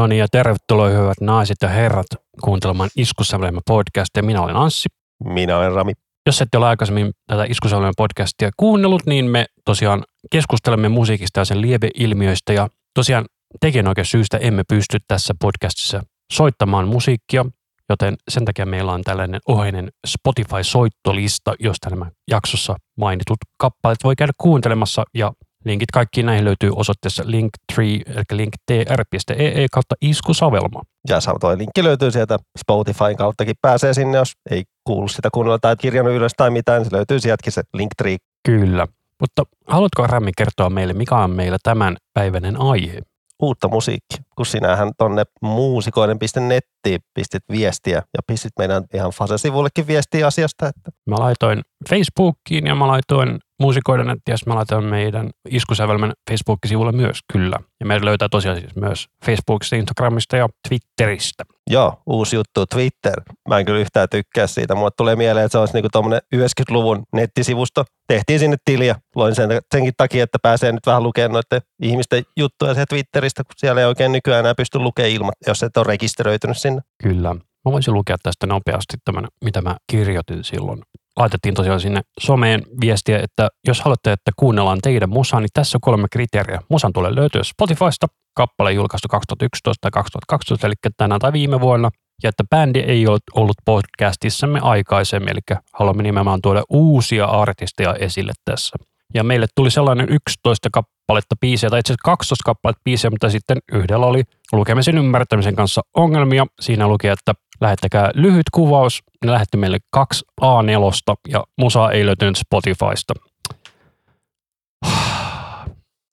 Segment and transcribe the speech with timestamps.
[0.00, 2.06] No niin, ja tervetuloa hyvät naiset ja herrat
[2.44, 4.22] kuuntelemaan Iskussävelmä podcastia.
[4.22, 4.88] Minä olen Anssi.
[5.24, 5.92] Minä olen Rami.
[6.26, 11.60] Jos ette ole aikaisemmin tätä Iskussävelmä podcastia kuunnellut, niin me tosiaan keskustelemme musiikista ja sen
[11.60, 12.52] lieveilmiöistä.
[12.52, 13.24] Ja tosiaan
[13.60, 17.44] tekijänoikeus syystä emme pysty tässä podcastissa soittamaan musiikkia,
[17.88, 24.32] joten sen takia meillä on tällainen oheinen Spotify-soittolista, josta nämä jaksossa mainitut kappaleet voi käydä
[24.38, 25.32] kuuntelemassa ja
[25.64, 30.82] Linkit kaikkiin näihin löytyy osoitteessa linktree, eli linktr.ee kautta iskusavelma.
[31.08, 33.54] Ja sama toi linkki löytyy sieltä Spotifyn kauttakin.
[33.62, 37.20] Pääsee sinne, jos ei kuulu sitä kuunnella tai kirjannut ylös tai mitään, niin se löytyy
[37.20, 38.16] sieltäkin se Linktree.
[38.46, 38.86] Kyllä.
[39.20, 42.98] Mutta haluatko Rami kertoa meille, mikä on meillä tämän päiväinen aihe?
[43.42, 50.66] Uutta musiikkia, kun sinähän tonne muusikoinen.nettiin pistit viestiä ja pistit meidän ihan Fase-sivullekin viestiä asiasta.
[50.66, 57.18] Että Mä laitoin Facebookiin ja mä laitoin muusikoiden nettiä, mä laitoin meidän iskusävelmän Facebook-sivulle myös,
[57.32, 57.58] kyllä.
[57.80, 61.44] Ja meidän löytää tosiaan siis myös Facebookista, Instagramista ja Twitteristä.
[61.70, 63.22] joo, uusi juttu Twitter.
[63.48, 64.74] Mä en kyllä yhtään tykkää siitä.
[64.74, 67.84] Mulle tulee mieleen, että se olisi niinku tommonen 90-luvun nettisivusto.
[68.08, 68.96] Tehtiin sinne tiliä.
[69.16, 73.54] Loin sen, senkin takia, että pääsee nyt vähän lukemaan noiden ihmisten juttuja sieltä Twitteristä, kun
[73.56, 76.80] siellä ei oikein nykyään enää pysty lukemaan ilman, jos et ole rekisteröitynyt sinne.
[77.02, 77.34] Kyllä.
[77.34, 80.82] Mä voisin lukea tästä nopeasti tämän, mitä mä kirjoitin silloin.
[81.16, 85.80] Laitettiin tosiaan sinne someen viestiä, että jos haluatte, että kuunnellaan teidän musaa, niin tässä on
[85.80, 86.60] kolme kriteeriä.
[86.68, 91.90] Musan tulee löytyä Spotifysta, kappale julkaistu 2011 tai 2012, eli tänään tai viime vuonna.
[92.22, 98.32] Ja että bändi ei ole ollut podcastissamme aikaisemmin, eli haluamme nimenomaan tuoda uusia artisteja esille
[98.44, 98.76] tässä.
[99.14, 100.68] Ja meille tuli sellainen 11
[101.10, 104.22] kappaletta biisejä, tai itse asiassa 12 kappaletta biisejä, mutta sitten yhdellä oli
[104.52, 106.46] lukemisen ymmärtämisen kanssa ongelmia.
[106.60, 109.02] Siinä luki, että lähettäkää lyhyt kuvaus.
[109.24, 113.14] Ne lähetti meille kaksi A4 ja musaa ei löytynyt Spotifysta.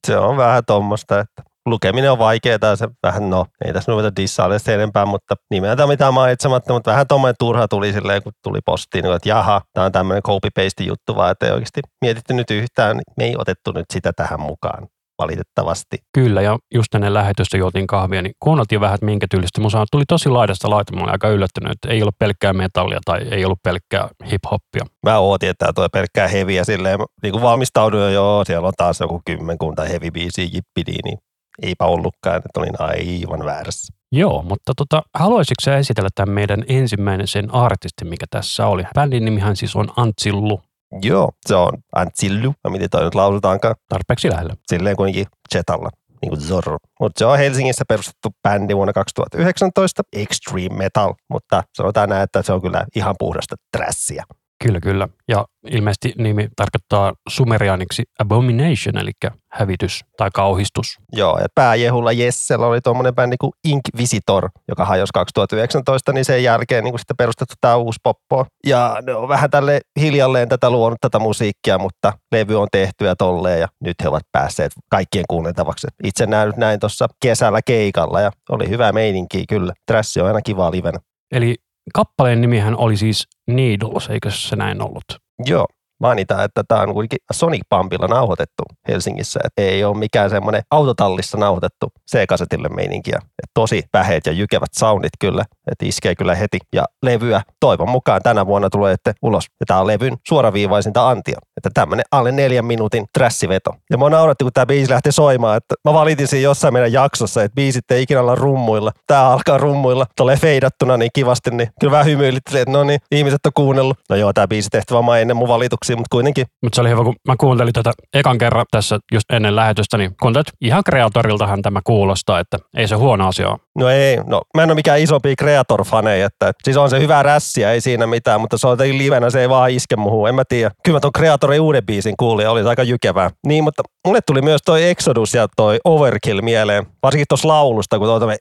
[0.07, 4.15] Se on vähän tuommoista, että lukeminen on vaikeaa ja se vähän, no ei tässä ruveta
[4.15, 8.59] dissailla sen enempää, mutta nimeltä mitään mainitsematta, mutta vähän tuommoinen turha tuli silleen, kun tuli
[8.65, 12.51] postiin, niin että jaha, tämä on tämmöinen copy-paste juttu, vaan että ei oikeasti mietitty nyt
[12.51, 14.87] yhtään, niin me ei otettu nyt sitä tähän mukaan
[15.21, 15.97] valitettavasti.
[16.13, 19.85] Kyllä, ja just ennen lähetystä juotiin kahvia, niin kuunneltiin vähän, että minkä tyylistä musaa.
[19.91, 23.45] Tuli tosi laidasta laita, mä olin aika yllättynyt, että ei ollut pelkkää metallia tai ei
[23.45, 24.85] ollut pelkkää hip-hoppia.
[25.05, 28.73] Mä ootin, että tämä toi pelkkää heviä silleen, niin kuin valmistauduin jo, joo, siellä on
[28.77, 31.17] taas joku kymmenkunta heavy biisiä jippidi, niin
[31.63, 33.93] eipä ollutkaan, että olin aivan väärässä.
[34.11, 38.83] Joo, mutta tota, haluaisitko sä esitellä tämän meidän ensimmäinen sen artistin, mikä tässä oli?
[38.95, 40.61] Bändin nimihän siis on Antsillu,
[41.01, 44.53] Joo, se on Antsillu, no miten toi nyt lausutaankaan, tarpeeksi lähellä.
[44.67, 45.25] silleen kuitenkin
[45.55, 45.89] Jetalla,
[46.21, 46.77] niin kuin Zorro.
[46.99, 52.53] Mutta se on Helsingissä perustettu bändi vuonna 2019, Extreme Metal, mutta sanotaan näin, että se
[52.53, 54.23] on kyllä ihan puhdasta trassia.
[54.63, 55.07] Kyllä, kyllä.
[55.27, 59.11] Ja ilmeisesti nimi tarkoittaa sumerianiksi abomination, eli
[59.51, 60.97] hävitys tai kauhistus.
[61.11, 66.83] Joo, ja pääjehulla Jessellä oli tuommoinen bändi kuin Inquisitor, joka hajosi 2019, niin sen jälkeen
[66.83, 68.45] niin sitten perustettu tämä uusi poppo.
[68.65, 73.15] Ja ne on vähän tälle hiljalleen tätä luonut tätä musiikkia, mutta levy on tehty ja
[73.15, 75.87] tolleen, ja nyt he ovat päässeet kaikkien kuunneltavaksi.
[76.03, 79.73] Itse näin nyt näin tuossa kesällä keikalla, ja oli hyvä meininki kyllä.
[79.87, 80.99] Trassi on aina kiva livenä.
[81.31, 81.55] Eli
[81.93, 85.05] kappaleen nimihän oli siis Needles, eikö se näin ollut?
[85.45, 85.67] Joo,
[85.99, 89.39] mainitaan, että tämä on kuitenkin Sonic Pumpilla nauhoitettu Helsingissä.
[89.43, 93.17] Et ei ole mikään semmoinen autotallissa nauhoitettu C-kasetille meininkiä.
[93.23, 96.57] Et tosi päheet ja jykevät soundit kyllä, että iskee kyllä heti.
[96.73, 99.45] Ja levyä toivon mukaan tänä vuonna tulee että ulos.
[99.59, 101.39] Ja tämä on levyn suoraviivaisinta antia.
[101.57, 103.71] Että tämmöinen alle neljän minuutin trassiveto.
[103.89, 107.43] Ja mä nauratti, kun tämä biisi lähti soimaan, että mä valitin siinä jossain meidän jaksossa,
[107.43, 108.91] että biisit ei ikinä olla rummuilla.
[109.07, 113.45] Tää alkaa rummuilla, tulee feidattuna niin kivasti, niin kyllä vähän hymyilit, että no niin, ihmiset
[113.45, 113.97] on kuunnellut.
[114.09, 117.03] No joo, tämä biisi tehty vaan ennen mun valituksia, mutta kuitenkin Mutta se oli hyvä,
[117.03, 121.61] kun mä kuuntelin tätä ekan kerran tässä just ennen lähetystä, niin kuuntelin, että ihan kreatoriltahan
[121.61, 123.57] tämä kuulostaa, että ei se huono asia ole.
[123.77, 127.71] No ei, no mä en ole mikään isompi Creator-faneja, että siis on se hyvä rässiä,
[127.71, 130.71] ei siinä mitään, mutta se on livenä, se ei vaan iske muuhun, en mä tiedä.
[130.83, 133.29] Kyllä mä ton Creatorin uuden biisin kuulin ja oli se aika jykevää.
[133.47, 138.07] Niin, mutta mulle tuli myös toi Exodus ja toi Overkill mieleen, varsinkin tuossa laulusta, kun
[138.07, 138.35] toi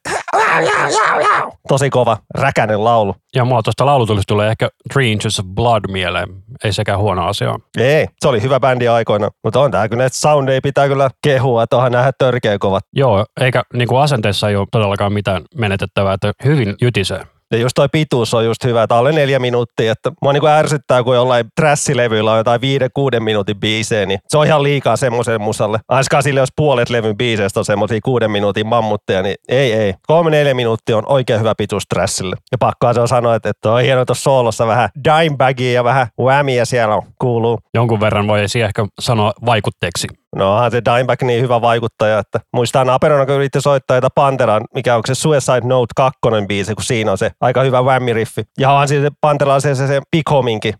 [1.68, 3.14] tosi kova, räkänen laulu.
[3.34, 6.28] Ja mulla tuosta laulutulista tulee ehkä Three Inches of Blood mieleen.
[6.64, 7.50] Ei sekään huono asia.
[7.50, 7.58] ole.
[7.78, 11.10] Ei, se oli hyvä bändi aikoina, mutta on tää kyllä, että sound ei pitää kyllä
[11.22, 12.84] kehua, että onhan nähdä törkeä kovat.
[12.92, 17.35] Joo, eikä niin kuin asenteessa ei ole todellakaan mitään menetettävää, että hyvin jytisee.
[17.52, 19.92] Ja just toi pituus on just hyvä, että alle neljä minuuttia.
[19.92, 24.18] Että mua niin kuin ärsyttää, kun jollain trassilevyillä on jotain viiden, kuuden minuutin biisejä, niin
[24.28, 25.78] se on ihan liikaa semmoiselle musalle.
[25.88, 29.94] Aiskaan sille, jos puolet levyn biiseistä on semmoisia kuuden minuutin mammutteja, niin ei, ei.
[30.06, 32.36] Kolme, neljä minuuttia on oikein hyvä pituus trassille.
[32.52, 36.06] Ja pakkaa se on sanoa, että, että on hienoa tuossa soolossa vähän dimebagia ja vähän
[36.20, 37.58] whammia siellä on, kuuluu.
[37.74, 40.06] Jonkun verran voi ehkä sanoa vaikutteeksi.
[40.36, 44.64] No onhan se Dimebag niin hyvä vaikuttaja, että muistaa Aperona, kun yritti soittaa jotain Panteran,
[44.74, 46.18] mikä on se Suicide Note 2
[46.48, 48.42] biisi, kun siinä on se aika hyvä whammy-riffi.
[48.60, 50.74] Ja onhan siinä Pantera se, se, se Big Hominkin.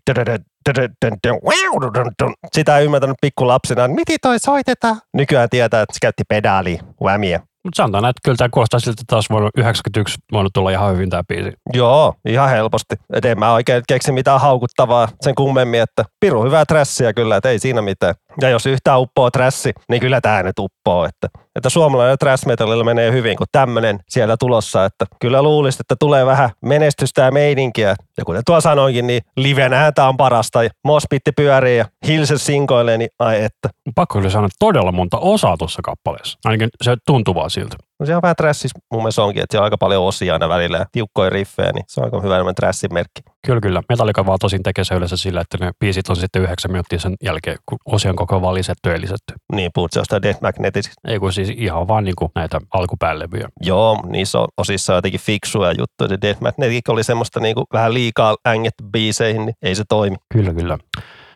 [2.53, 4.97] Sitä ei ymmärtänyt pikku lapsena, miten toi soitetaan.
[5.13, 7.39] Nykyään tietää, että se käytti pedaalia, whammia.
[7.63, 11.09] Mutta sanotaan, että kyllä tämä kuulostaa siltä, että taas vuonna 91 voinut tulla ihan hyvin
[11.09, 11.51] tämä biisi.
[11.73, 12.95] Joo, ihan helposti.
[13.13, 17.49] Et en mä oikein keksi mitään haukuttavaa sen kummemmin, että piru hyvää trassiä kyllä, että
[17.49, 18.15] ei siinä mitään.
[18.41, 21.05] Ja jos yhtään uppoo trassi, niin kyllä tämä nyt uppoo.
[21.05, 24.85] Että, että suomalainen trash metalilla menee hyvin, kun tämmöinen siellä tulossa.
[24.85, 27.95] Että kyllä luulisin, että tulee vähän menestystä ja meininkiä.
[28.17, 30.59] Ja kuten tuo sanoinkin, niin livenähän tämä on parasta.
[30.83, 33.69] Mospitti pyörii ja Hilse sinkoilee, niin ai että.
[33.95, 36.39] Pakko kyllä sanoa todella monta osaa tuossa kappaleessa.
[36.45, 37.75] Ainakin se tuntuu vaan siltä.
[37.99, 40.49] No se on vähän trassis mun mielestä onkin, että siellä on aika paljon osia aina
[40.49, 43.21] välillä ja tiukkoja riffejä, niin se on aika hyvä enemmän trassin merkki.
[43.45, 43.83] Kyllä, kyllä.
[43.89, 47.15] Metallica vaan tosin tekee se yleensä sillä, että ne biisit on sitten yhdeksän minuuttia sen
[47.23, 49.33] jälkeen, kun osia on koko vaan lisätty ja lisätty.
[49.53, 51.01] Niin, puhut se jostain Death Magnetisista.
[51.07, 53.49] Ei kun siis ihan vaan niin kuin näitä alkupäänlevyjä.
[53.61, 56.07] Joo, niissä on osissa on jotenkin fiksuja juttuja.
[56.07, 60.15] Se Death Magnetic oli semmoista niinku vähän liikaa ängetty biiseihin, niin ei se toimi.
[60.33, 60.77] Kyllä, kyllä.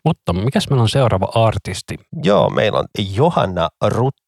[0.04, 1.98] Mutta mikäs meillä on seuraava artisti?
[2.22, 4.21] Joo, meillä on Johanna Rutto.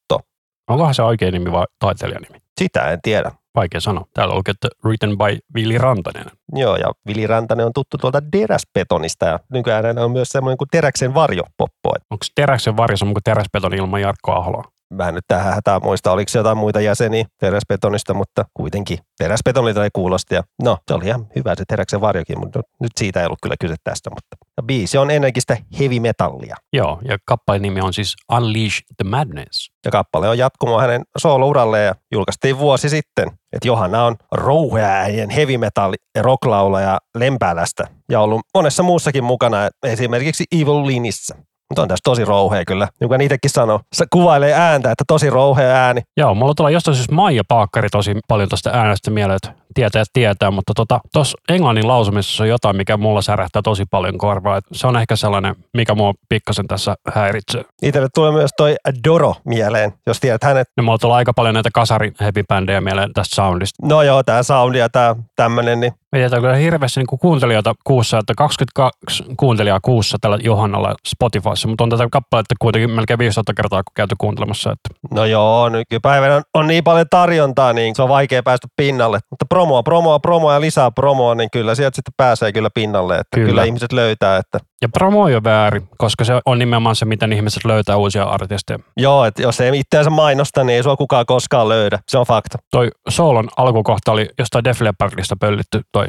[0.69, 2.39] Onkohan se oikein nimi vai taiteilijan nimi?
[2.61, 3.31] Sitä en tiedä.
[3.55, 4.05] Vaikea sanoa.
[4.15, 6.27] Täällä lukee, että written by Vili Rantanen.
[6.55, 11.15] Joo, ja Vili Rantanen on tuttu tuolta Teräsbetonista ja nykyään on myös semmoinen kuin Teräksen
[11.15, 11.97] varjopoppo.
[11.97, 14.65] Et Onko Teräksen varjo sama kuin Teräsbetoni ilman Jarkko Ahoa?
[14.95, 19.85] Mä en nyt tähän hätään muista, oliko se jotain muita jäseniä Teräsbetonista, mutta kuitenkin Teräsbetonilta
[19.85, 20.35] ei kuulosti.
[20.35, 23.57] Ja no, se oli ihan hyvä se Teräksen varjokin, mutta nyt siitä ei ollut kyllä
[23.61, 24.11] kyse tästä.
[24.11, 26.57] Mutta ja biisi on energistä heavy metallia.
[26.73, 29.71] Joo, ja kappaleen nimi on siis Unleash the Madness.
[29.85, 33.29] Ja kappale on jatkumo hänen soolouralleen ja julkaistiin vuosi sitten.
[33.53, 40.87] Että Johanna on rouheäinen heavy metal rocklaulaja Lempäälästä ja ollut monessa muussakin mukana, esimerkiksi Evil
[40.87, 41.37] Linissä.
[41.71, 43.81] Mutta on tässä tosi rouhea kyllä, joka itsekin sanoo.
[43.93, 46.03] Se kuvailee ääntä, että tosi rouhea ääni.
[46.17, 50.51] Joo, mulla tulee jostain siis Maija Paakkari tosi paljon tuosta äänestä mieleen, että tietää tietää,
[50.51, 50.73] mutta
[51.13, 54.57] tuossa tota, englannin lausumisessa on jotain, mikä mulla särähtää tosi paljon korvaa.
[54.57, 57.65] Et se on ehkä sellainen, mikä mua pikkasen tässä häiritsee.
[57.83, 58.75] Itselle tulee myös toi
[59.09, 60.69] Doro mieleen, jos tiedät hänet.
[60.77, 62.45] No mulla tulee aika paljon näitä kasari heavy
[62.81, 63.87] mieleen tästä soundista.
[63.87, 68.33] No joo, tää soundi ja tää tämmönen, niin Mietitään kyllä hirveästi niin kuuntelijoita kuussa, että
[68.37, 74.15] 22 kuuntelijaa kuussa tällä Johannalla Spotifyssa, mutta on tätä kappaletta kuitenkin melkein 15 kertaa käyty
[74.19, 74.73] kuuntelemassa.
[74.73, 75.01] Että.
[75.15, 79.19] No joo, nykypäivänä on, on niin paljon tarjontaa, niin se on vaikea päästä pinnalle.
[79.31, 83.35] Mutta promoa, promoa, promoa ja lisää promoa, niin kyllä sieltä sitten pääsee kyllä pinnalle, että
[83.35, 84.37] kyllä, kyllä ihmiset löytää.
[84.37, 84.59] Että.
[84.85, 88.79] Ja promo on väärin, koska se on nimenomaan se, miten ihmiset löytää uusia artisteja.
[88.97, 91.99] Joo, että jos ei itseänsä mainosta, niin ei sua kukaan koskaan löydä.
[92.09, 92.59] Se on fakta.
[92.71, 96.07] Toi Soulon alkukohta oli jostain Def Leppardista pöllitty toi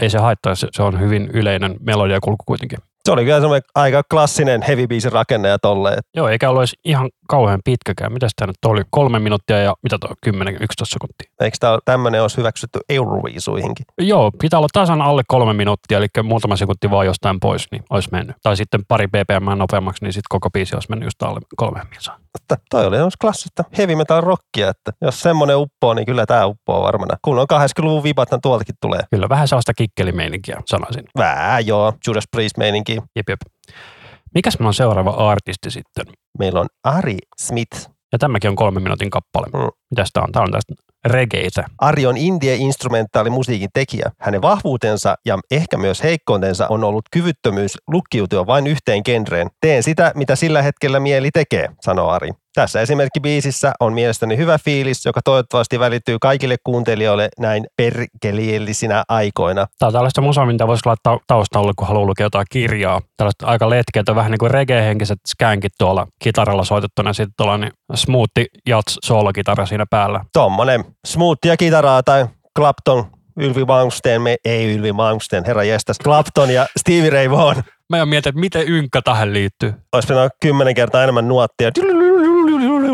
[0.00, 2.78] ei se haittaa, se on hyvin yleinen melodiakulku kuitenkin.
[3.04, 5.98] Se oli kyllä semmoinen aika klassinen heavy biisin rakenne ja tolleen.
[6.14, 8.12] Joo, eikä ole edes ihan kauhean pitkäkään.
[8.12, 8.82] Mitäs tämä nyt oli?
[8.90, 10.10] Kolme minuuttia ja mitä tuo?
[10.26, 10.32] 10-11
[10.84, 11.32] sekuntia.
[11.40, 13.86] Eikö tämä tämmöinen olisi hyväksytty Euroviisuihinkin?
[13.98, 18.08] Joo, pitää olla tasan alle kolme minuuttia, eli muutama sekunti vaan jostain pois, niin olisi
[18.12, 18.36] mennyt.
[18.42, 22.14] Tai sitten pari ppm nopeammaksi, niin sitten koko biisi olisi mennyt just alle kolme minuuttia.
[22.38, 26.82] Mutta toi oli klassista heavy metal rockia, että jos semmoinen uppoo, niin kyllä tämä uppoo
[26.82, 27.16] varmana.
[27.22, 29.00] Kun on 80-luvun vibat, niin tuoltakin tulee.
[29.10, 31.04] Kyllä, vähän sellaista kikkelimeininkiä, sanoisin.
[31.18, 32.92] Vähän joo, Judas Priest meininki.
[32.92, 33.40] Jep, jep.
[34.34, 36.04] Mikäs meillä on seuraava artisti sitten?
[36.38, 37.90] Meillä on Ari Smith.
[38.12, 39.46] Ja tämäkin on kolmen minuutin kappale.
[39.46, 39.70] Mm.
[39.90, 40.32] Mitäs tämä on?
[40.32, 40.74] Tämä on tästä
[41.04, 41.64] regeitä.
[41.78, 44.10] Ari on indie-instrumentaalimusiikin tekijä.
[44.20, 49.50] Hänen vahvuutensa ja ehkä myös heikkoutensa on ollut kyvyttömyys lukkiutua vain yhteen genreen.
[49.60, 52.30] Teen sitä, mitä sillä hetkellä mieli tekee, sanoo Ari.
[52.54, 59.66] Tässä esimerkki biisissä on mielestäni hyvä fiilis, joka toivottavasti välittyy kaikille kuuntelijoille näin perkeliellisinä aikoina.
[59.78, 63.00] Tämä on tällaista musaa, mitä voisi laittaa taustalle, kun haluaa lukea jotain kirjaa.
[63.16, 68.46] Tällaista aika letkeitä, vähän niin kuin reggae-henkiset skänkit tuolla kitaralla soitettuna, sitten tuolla niin smoothi
[68.66, 70.20] jats soolokitara siinä päällä.
[70.32, 72.26] Tommonen smoothia kitaraa tai
[72.58, 73.04] Clapton
[73.36, 77.64] Ylvi Malmsteen, me, ei Ylvi Malmsteen, herra jestas, Clapton ja Stevie Ray Vaughan.
[77.90, 79.74] Mä en mietin, että miten ynkkä tähän liittyy.
[79.92, 81.70] Olisi pitänyt kymmenen kertaa enemmän nuottia.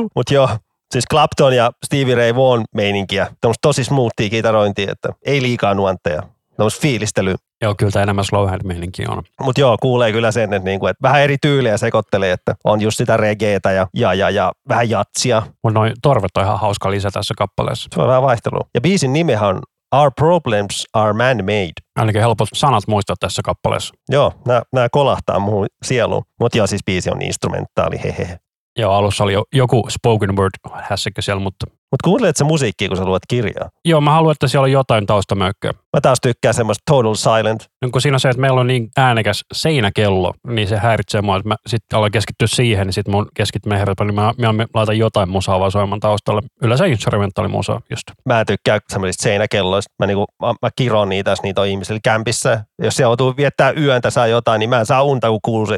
[0.17, 0.49] Mutta joo,
[0.93, 3.27] siis Clapton ja Stevie Ray Vaughan meininkiä.
[3.41, 6.23] Tämmöistä tosi smoothia kitarointia, että ei liikaa nuantteja.
[6.57, 7.35] tämmöistä fiilistelyä.
[7.63, 9.23] Joo, kyllä tämä enemmän slow hand meininki on.
[9.41, 12.97] Mutta joo, kuulee kyllä sen, että, niinku, että vähän eri tyylejä sekoittelee, että on just
[12.99, 15.43] sitä regeetä ja, ja, ja, ja vähän jatsia.
[15.63, 17.89] Mutta noin torvet on ihan hauska lisä tässä kappaleessa.
[17.95, 18.69] Se on vähän vaihtelua.
[18.75, 19.63] Ja biisin nimehän on
[19.95, 21.73] Our Problems Are Man-Made.
[21.97, 23.95] Ainakin helpot sanat muistaa tässä kappaleessa.
[24.09, 24.33] Joo,
[24.73, 26.23] nämä kolahtaa muuhun sieluun.
[26.41, 28.39] Mutta joo, siis biisi on instrumentaali, hehe.
[28.79, 30.51] Joo, alussa oli jo joku spoken word
[30.83, 33.69] hässäkkä siellä, mutta Mutta kuuntelet se musiikkia, kun sä luet kirjaa.
[33.85, 35.73] joo, mä haluan, että siellä on jotain taustamökköä.
[35.73, 37.67] Mä taas tykkään semmoista total silent.
[37.83, 41.37] No, kun siinä on se, että meillä on niin äänekäs seinäkello, niin se häiritsee mua,
[41.37, 44.99] että mä sitten aloin keskittyä siihen, niin sitten mun keskittyminen herätä, niin mä, mä, laitan
[44.99, 46.43] jotain musaa vaan soimaan taustalle.
[46.63, 48.05] Yleensä instrumentaalimusaa just.
[48.25, 49.95] Mä en tykkää semmoisista seinäkelloista.
[49.99, 52.65] Mä, niinku, mä, mä kiron niitä, jos niitä on ihmisillä kämpissä.
[52.83, 55.77] Jos se joutuu viettää yön tai saa jotain, niin mä en saa unta, kun kuuluu.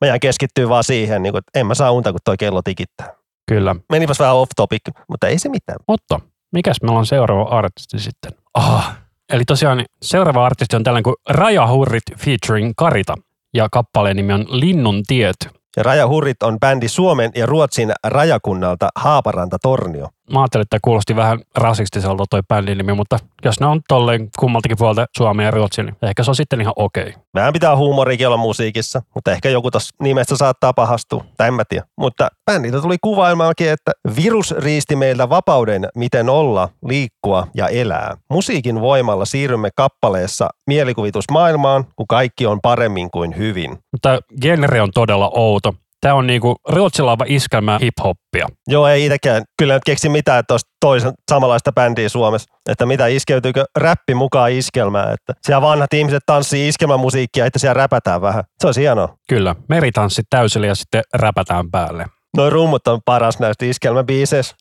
[0.00, 2.62] Mä jään keskittyä vaan siihen, niin kuin, että en mä saa unta, kun toi kello
[2.62, 3.14] tikittää.
[3.46, 3.76] Kyllä.
[3.92, 5.78] Menipäs vähän off topic, mutta ei se mitään.
[5.88, 6.20] Mutta
[6.52, 8.32] mikäs meillä on seuraava artisti sitten?
[8.54, 8.98] Ah.
[9.32, 13.14] Eli tosiaan seuraava artisti on tällainen kuin Raja Hurrit featuring Karita.
[13.54, 15.36] Ja kappaleen nimi on Linnun tiet.
[15.76, 20.08] Ja Raja Hurrit on bändi Suomen ja Ruotsin rajakunnalta Haaparanta-Tornio.
[20.32, 24.76] Mä ajattelin, että kuulosti vähän rasistiselta toi bändin nimi, mutta jos ne on tolleen kummaltakin
[24.78, 27.02] puolta Suomea ja Ruotsia, niin ehkä se on sitten ihan okei.
[27.02, 27.22] Okay.
[27.34, 31.62] Vähän pitää huumorikin olla musiikissa, mutta ehkä joku tuossa nimestä saattaa pahastua, tai en mä
[31.68, 31.84] tiedä.
[31.96, 38.16] Mutta bändiltä tuli kuvailmaakin, että virus riisti meiltä vapauden, miten olla, liikkua ja elää.
[38.30, 43.78] Musiikin voimalla siirrymme kappaleessa mielikuvitusmaailmaan, kun kaikki on paremmin kuin hyvin.
[43.92, 45.74] Mutta genre on todella outo.
[46.00, 48.46] Tämä on niinku ruotsilaava iskelmä hip-hoppia.
[48.68, 52.54] Joo, ei itsekään kyllä nyt keksi mitään, että olisi toisen samanlaista bändiä Suomessa.
[52.68, 55.12] Että mitä iskeytyykö räppi mukaan iskelmään.
[55.12, 58.44] Että siellä vanhat ihmiset tanssii iskelmämusiikkia, että siellä räpätään vähän.
[58.60, 59.14] Se olisi hienoa.
[59.28, 62.06] Kyllä, meritanssit täysillä ja sitten räpätään päälle.
[62.36, 64.54] Noin rummut on paras näistä iskelmäbiiseissä.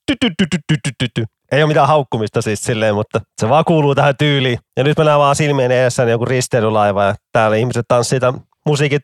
[1.51, 4.59] Ei ole mitään haukkumista siis silleen, mutta se vaan kuuluu tähän tyyliin.
[4.77, 8.99] Ja nyt mä näen vaan silmien edessä joku risteilylaiva ja täällä ihmiset tanssii tämän musiikin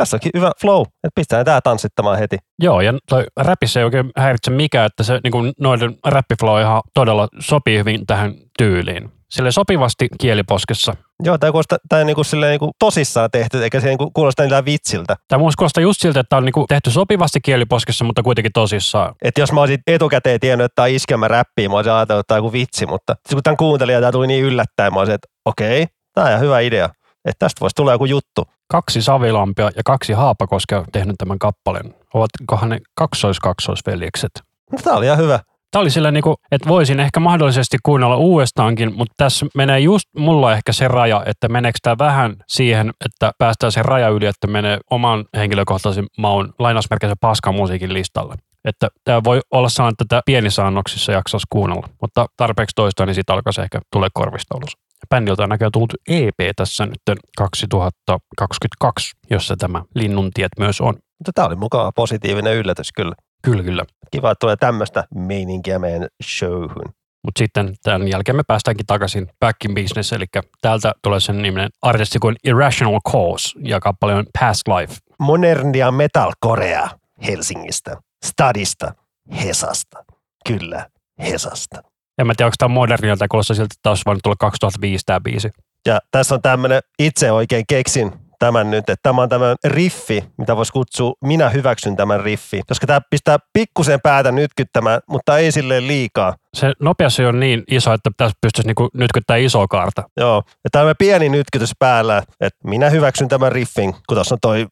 [0.00, 0.10] tahti.
[0.10, 2.36] Tässä onkin hyvä flow, että pistetään tää tanssittamaan heti.
[2.62, 6.82] Joo, ja toi räpissä ei oikein häiritse mikään, että se niin kuin noiden räppiflow ihan
[6.94, 9.10] todella sopii hyvin tähän tyyliin.
[9.30, 10.96] Sille sopivasti kieliposkessa.
[11.22, 15.16] Joo, tämä kuulostaa tää niinku silleen niinku tosissaan tehty, eikä se niinku kuulosta mitään vitsiltä.
[15.28, 19.14] Tämä kuulostaa just siltä, että tämä on niin kuin tehty sopivasti kieliposkessa, mutta kuitenkin tosissaan.
[19.22, 22.28] Että jos mä olisin etukäteen tiennyt, että tämä on iskelmä räppiä, mä olisin ajatellut, että
[22.28, 24.98] tämä on joku vitsi, mutta sit kun tämän kuuntelin ja tämä tuli niin yllättäen, mä
[24.98, 26.88] olisin, että okei, tämä on ihan hyvä idea.
[27.24, 28.44] Että tästä voisi tulla joku juttu.
[28.70, 31.94] Kaksi Savilampia ja kaksi Haapakoskea on tehnyt tämän kappaleen.
[32.14, 34.30] Ovatkohan ne kaksois-kaksoisveljekset?
[34.72, 35.40] No, tämä oli ihan hyvä.
[35.70, 40.04] Tämä oli sillä niin kuin, että voisin ehkä mahdollisesti kuunnella uudestaankin, mutta tässä menee just
[40.16, 44.46] mulla ehkä se raja, että meneekö tämä vähän siihen, että päästään sen raja yli, että
[44.46, 48.34] menee oman henkilökohtaisen maun lainausmerkeissä paskan musiikin listalle.
[48.64, 53.14] Että tämä voi olla sellainen, että tätä pienissä annoksissa jaksaisi kuunnella, mutta tarpeeksi toista, niin
[53.14, 54.72] siitä alkaisi ehkä tulee korvista ulos.
[55.14, 60.94] Bändiltä on näköjään tullut EP tässä nyt 2022, jossa tämä Linnuntiet myös on.
[60.94, 63.14] Mutta tämä oli mukava positiivinen yllätys kyllä.
[63.42, 63.84] Kyllä, kyllä.
[64.10, 66.94] Kiva, että tulee tämmöistä meininkiä meidän showhun.
[67.24, 70.24] Mutta sitten tämän jälkeen me päästäänkin takaisin back in business, eli
[70.62, 74.94] täältä tulee sen niminen artisti kuin Irrational Cause, ja kappale on Past Life.
[75.18, 76.88] Modernia metalcorea
[77.26, 78.94] Helsingistä, Stadista,
[79.42, 80.04] Hesasta.
[80.48, 80.86] Kyllä,
[81.18, 81.82] Hesasta.
[82.20, 85.04] En mä tiedä, onko tämä modernilta, tai kuulostaa siltä, että tämä olisi voinut tulla 2005
[85.06, 85.50] tämä biisi.
[85.86, 90.56] Ja tässä on tämmöinen, itse oikein keksin tämän nyt, että tämä on tämmöinen riffi, mitä
[90.56, 92.60] voisi kutsua, minä hyväksyn tämän riffi.
[92.68, 96.34] Koska tämä pistää pikkusen päätä nytkyttämään, mutta ei silleen liikaa.
[96.54, 100.02] Se nopeasti on niin iso, että tässä pystyisi niinku nytkyttää isoa kaarta.
[100.16, 104.66] Joo, ja tämmöinen pieni nytkytys päällä, että minä hyväksyn tämän riffin, kun tuossa on toi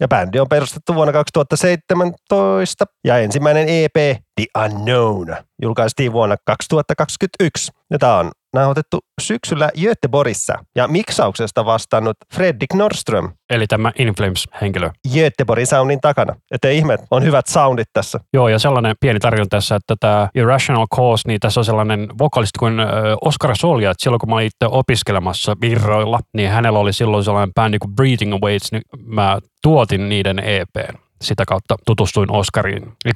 [0.00, 7.72] ja bändi on perustettu vuonna 2017 ja ensimmäinen EP The Unknown julkaistiin vuonna 2021.
[7.90, 14.90] Ja tämä on nauhoitettu syksyllä Göteborgissa ja miksauksesta vastannut Fredrik Nordström Eli tämä Inflames-henkilö.
[15.14, 16.34] Göteborgin soundin takana.
[16.50, 18.20] Että ihme, on hyvät soundit tässä.
[18.32, 22.58] Joo, ja sellainen pieni tarina tässä, että tämä Irrational Cause, niin tässä on sellainen vokalisti
[22.58, 22.74] kuin
[23.20, 27.54] Oscar Solja, että silloin kun mä olin itse opiskelemassa virroilla, niin hänellä oli silloin sellainen
[27.54, 32.28] bändi kuin Breathing Awaits, niin mä tuotin niiden EPn sitä kautta tutustuin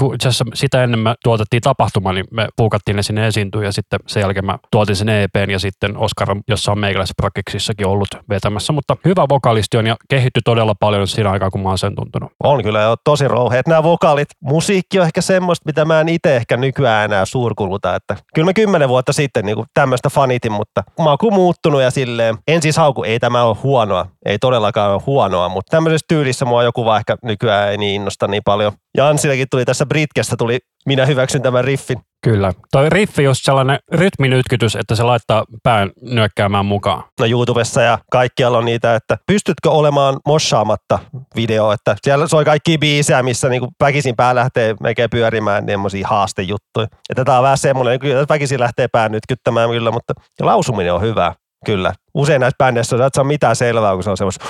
[0.01, 3.73] kun itse asiassa sitä ennen me tuotettiin tapahtuma, niin me puukattiin ne sinne esiintyä ja
[3.73, 7.87] sitten sen jälkeen mä tuotin sen EPn ja sitten Oscar, on- jossa on meikäläisessä prakeksissakin
[7.87, 8.73] ollut vetämässä.
[8.73, 12.33] Mutta hyvä vokalisti on ja kehittyi todella paljon siinä aikaa, kun mä oon sen tuntunut.
[12.45, 14.29] On kyllä jo tosi rouheet nämä vokaalit.
[14.41, 17.95] Musiikki on ehkä semmoista, mitä mä en itse ehkä nykyään enää suurkuluta.
[17.95, 22.39] Että kyllä mä kymmenen vuotta sitten niin tämmöistä fanitin, mutta maku muuttunut ja silleen.
[22.49, 24.07] En siis hauku, ei tämä ole huonoa.
[24.27, 28.43] Ei todellakaan ole huonoa, mutta tämmöisessä tyylissä mua joku ehkä nykyään ei niin innosta niin
[28.45, 28.73] paljon.
[28.97, 31.99] Ja Ansillakin tuli tässä Britkestä tuli, minä hyväksyn tämän riffin.
[32.25, 32.53] Kyllä.
[32.73, 37.05] Toi riffi just sellainen rytminytkytys, että se laittaa pään nyökkäämään mukaan.
[37.21, 40.99] No YouTubessa ja kaikkialla on niitä, että pystytkö olemaan moshaamatta
[41.37, 46.87] video, että siellä soi kaikki biisejä, missä niinku väkisin pää lähtee melkein pyörimään niin haastejuttuja.
[47.11, 51.35] Että tää on vähän semmoinen, kyllä väkisin lähtee pää nytkyttämään kyllä, mutta lausuminen on hyvä.
[51.65, 51.93] Kyllä.
[52.19, 54.45] Usein näissä bändeissä on, että saa mitään selvää, kun se on semmoista.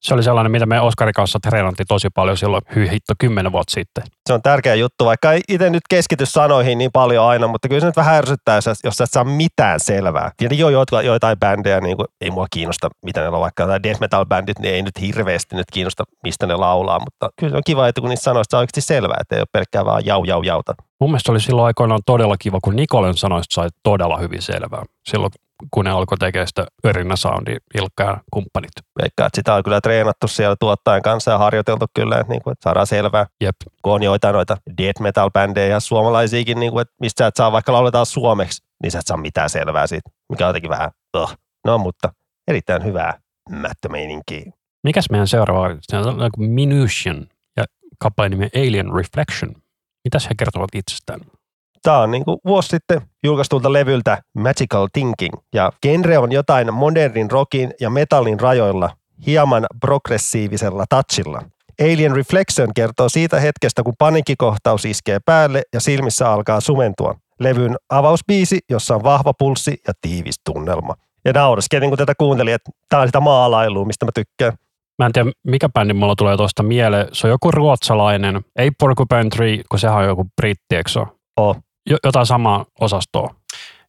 [0.00, 3.72] Se oli sellainen, mitä me Oskarin kanssa treenattiin tosi paljon silloin, hyi hitto, kymmenen vuotta
[3.72, 4.04] sitten.
[4.26, 7.80] Se on tärkeä juttu, vaikka ei itse nyt keskity sanoihin niin paljon aina, mutta kyllä
[7.80, 10.30] se nyt vähän ärsyttää, jos, sä et saa mitään selvää.
[10.36, 14.00] Tietenkin jo joitain bändejä, niin kuin, ei mua kiinnosta, mitä ne on vaikka, tai death
[14.00, 17.62] metal bändit, niin ei nyt hirveästi nyt kiinnosta, mistä ne laulaa, mutta kyllä se on
[17.66, 20.42] kiva, että kun niistä sanoista saa oikeasti selvää, että ei ole pelkkää vaan jau jau
[20.42, 20.74] jauta.
[21.02, 24.82] Mun mielestä oli silloin aikoinaan todella kiva, kun Nikolen sanoista sai todella hyvin selvää.
[25.06, 25.32] Silloin
[25.70, 28.70] kun ne alkoi tekemään sitä Örinä Soundi, Ilkka ja kumppanit.
[29.02, 32.52] Veikkaa, että sitä on kyllä treenattu siellä tuottajan kanssa ja harjoiteltu kyllä, että, niin kuin,
[32.52, 33.26] että saadaan selvää.
[33.40, 33.56] Jep.
[33.82, 37.36] Kun on joitain noita death metal bändejä ja suomalaisiakin, niin kuin, että mistä sä et
[37.36, 40.90] saa vaikka lauletaan suomeksi, niin sä et saa mitään selvää siitä, mikä on jotenkin vähän,
[41.12, 41.36] oh.
[41.66, 42.12] no mutta
[42.48, 44.52] erittäin hyvää mättömeininkiä.
[44.84, 45.78] Mikäs meidän seuraava on?
[45.82, 47.64] Se on like Minution ja
[47.98, 49.61] kappaleen nimi Alien Reflection.
[50.04, 51.20] Mitäs he kertovat itsestään?
[51.82, 57.30] Tämä on niin kuin vuosi sitten julkaistulta levyltä Magical Thinking ja genre on jotain modernin
[57.30, 58.90] rockin ja metallin rajoilla
[59.26, 61.42] hieman progressiivisella touchilla.
[61.80, 67.14] Alien Reflection kertoo siitä hetkestä, kun panikkikohtaus iskee päälle ja silmissä alkaa sumentua.
[67.40, 70.94] Levyn avausbiisi, jossa on vahva pulssi ja tiivis tunnelma.
[71.24, 74.52] Ja naureskelin, kun tätä kuuntelin, että tämä on sitä maalailua, mistä mä tykkään.
[75.02, 77.08] Mä en tiedä, mikä bändi mulla tulee tuosta mieleen.
[77.12, 78.40] Se on joku ruotsalainen.
[78.56, 81.08] Ei Porcupine Tree, kun sehän on joku britti, eikö se ole?
[81.36, 81.56] Oh.
[81.90, 83.34] Jo- jotain samaa osastoa.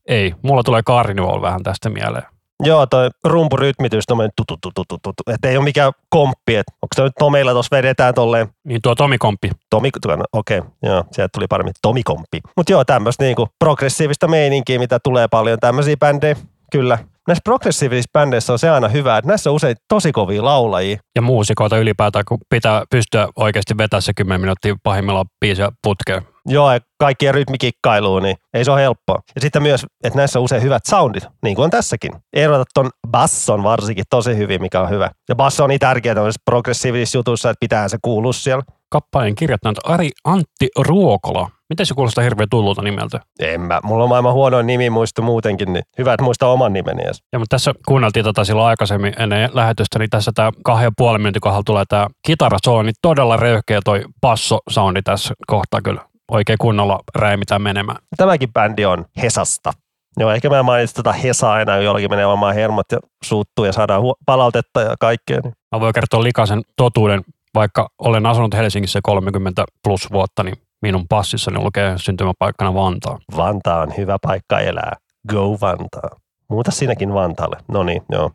[0.08, 2.24] Ei, mulla tulee Carnival vähän tästä mieleen.
[2.64, 5.34] Joo, toi rumpurytmitys, tommoinen tutu, tutu, tutu, tutu.
[5.34, 8.96] Että ei ole mikään komppi, että onko se nyt Tomeilla tuossa vedetään tolleen Niin tuo
[8.96, 9.52] Tomi Komppi.
[9.70, 12.40] Tomi, no, okei, okay, joo, sieltä tuli paremmin Tomikomppi.
[12.58, 16.36] Mutta joo, tämmöistä niinku progressiivista meininkiä, mitä tulee paljon tämmöisiä bändejä,
[16.74, 16.98] kyllä.
[17.28, 20.98] Näissä progressiivisissa bändeissä on se aina hyvä, että näissä on usein tosi kovia laulajia.
[21.16, 26.22] Ja muusikoita ylipäätään, kun pitää pystyä oikeasti vetämään se 10 minuuttia pahimmillaan biisiä putkeen.
[26.46, 29.20] Joo, ja kaikkien rytmikikkailuun, niin ei se ole helppoa.
[29.36, 32.12] Ja sitten myös, että näissä on usein hyvät soundit, niin kuin on tässäkin.
[32.34, 35.10] Erota ton basson varsinkin tosi hyvin, mikä on hyvä.
[35.30, 38.64] Ja basso on niin tärkeää tämmöisessä progressiivisissa jutuissa, että pitää se kuulua siellä.
[38.90, 41.50] Kappaleen kirjoittanut Ari Antti Ruokola.
[41.74, 43.20] Miten se kuulostaa hirveän tullulta nimeltä?
[43.40, 47.04] En mä, mulla on maailman huonoin nimi muistu muutenkin, niin hyvä, että muista oman nimeni
[47.04, 47.24] edes.
[47.32, 51.22] Ja mutta tässä kuunneltiin tota silloin aikaisemmin ennen lähetystä, niin tässä tämä kahden ja puolen
[51.22, 56.02] minuutin kohdalla tulee tämä kitarasooni, todella röyhkeä toi basso-soundi tässä kohtaa kyllä.
[56.32, 57.98] Oikein kunnolla räimitään menemään.
[58.18, 59.72] Tämäkin bändi on Hesasta.
[60.18, 64.02] Joo, ehkä mä mainitsin tätä Hesaa aina, jollakin menee omaan hermot ja suuttuu ja saadaan
[64.26, 65.40] palautetta ja kaikkea.
[65.44, 65.54] Niin.
[65.76, 67.22] Mä voin kertoa likaisen totuuden,
[67.56, 73.20] vaikka olen asunut Helsingissä 30 plus vuotta, niin minun passissani lukee syntymäpaikkana Vantaa.
[73.38, 74.96] Vantaa on hyvä paikka elää.
[75.30, 76.10] Go Vantaa.
[76.50, 77.58] Muuta sinäkin Vantaalle.
[77.68, 78.32] No niin, joo.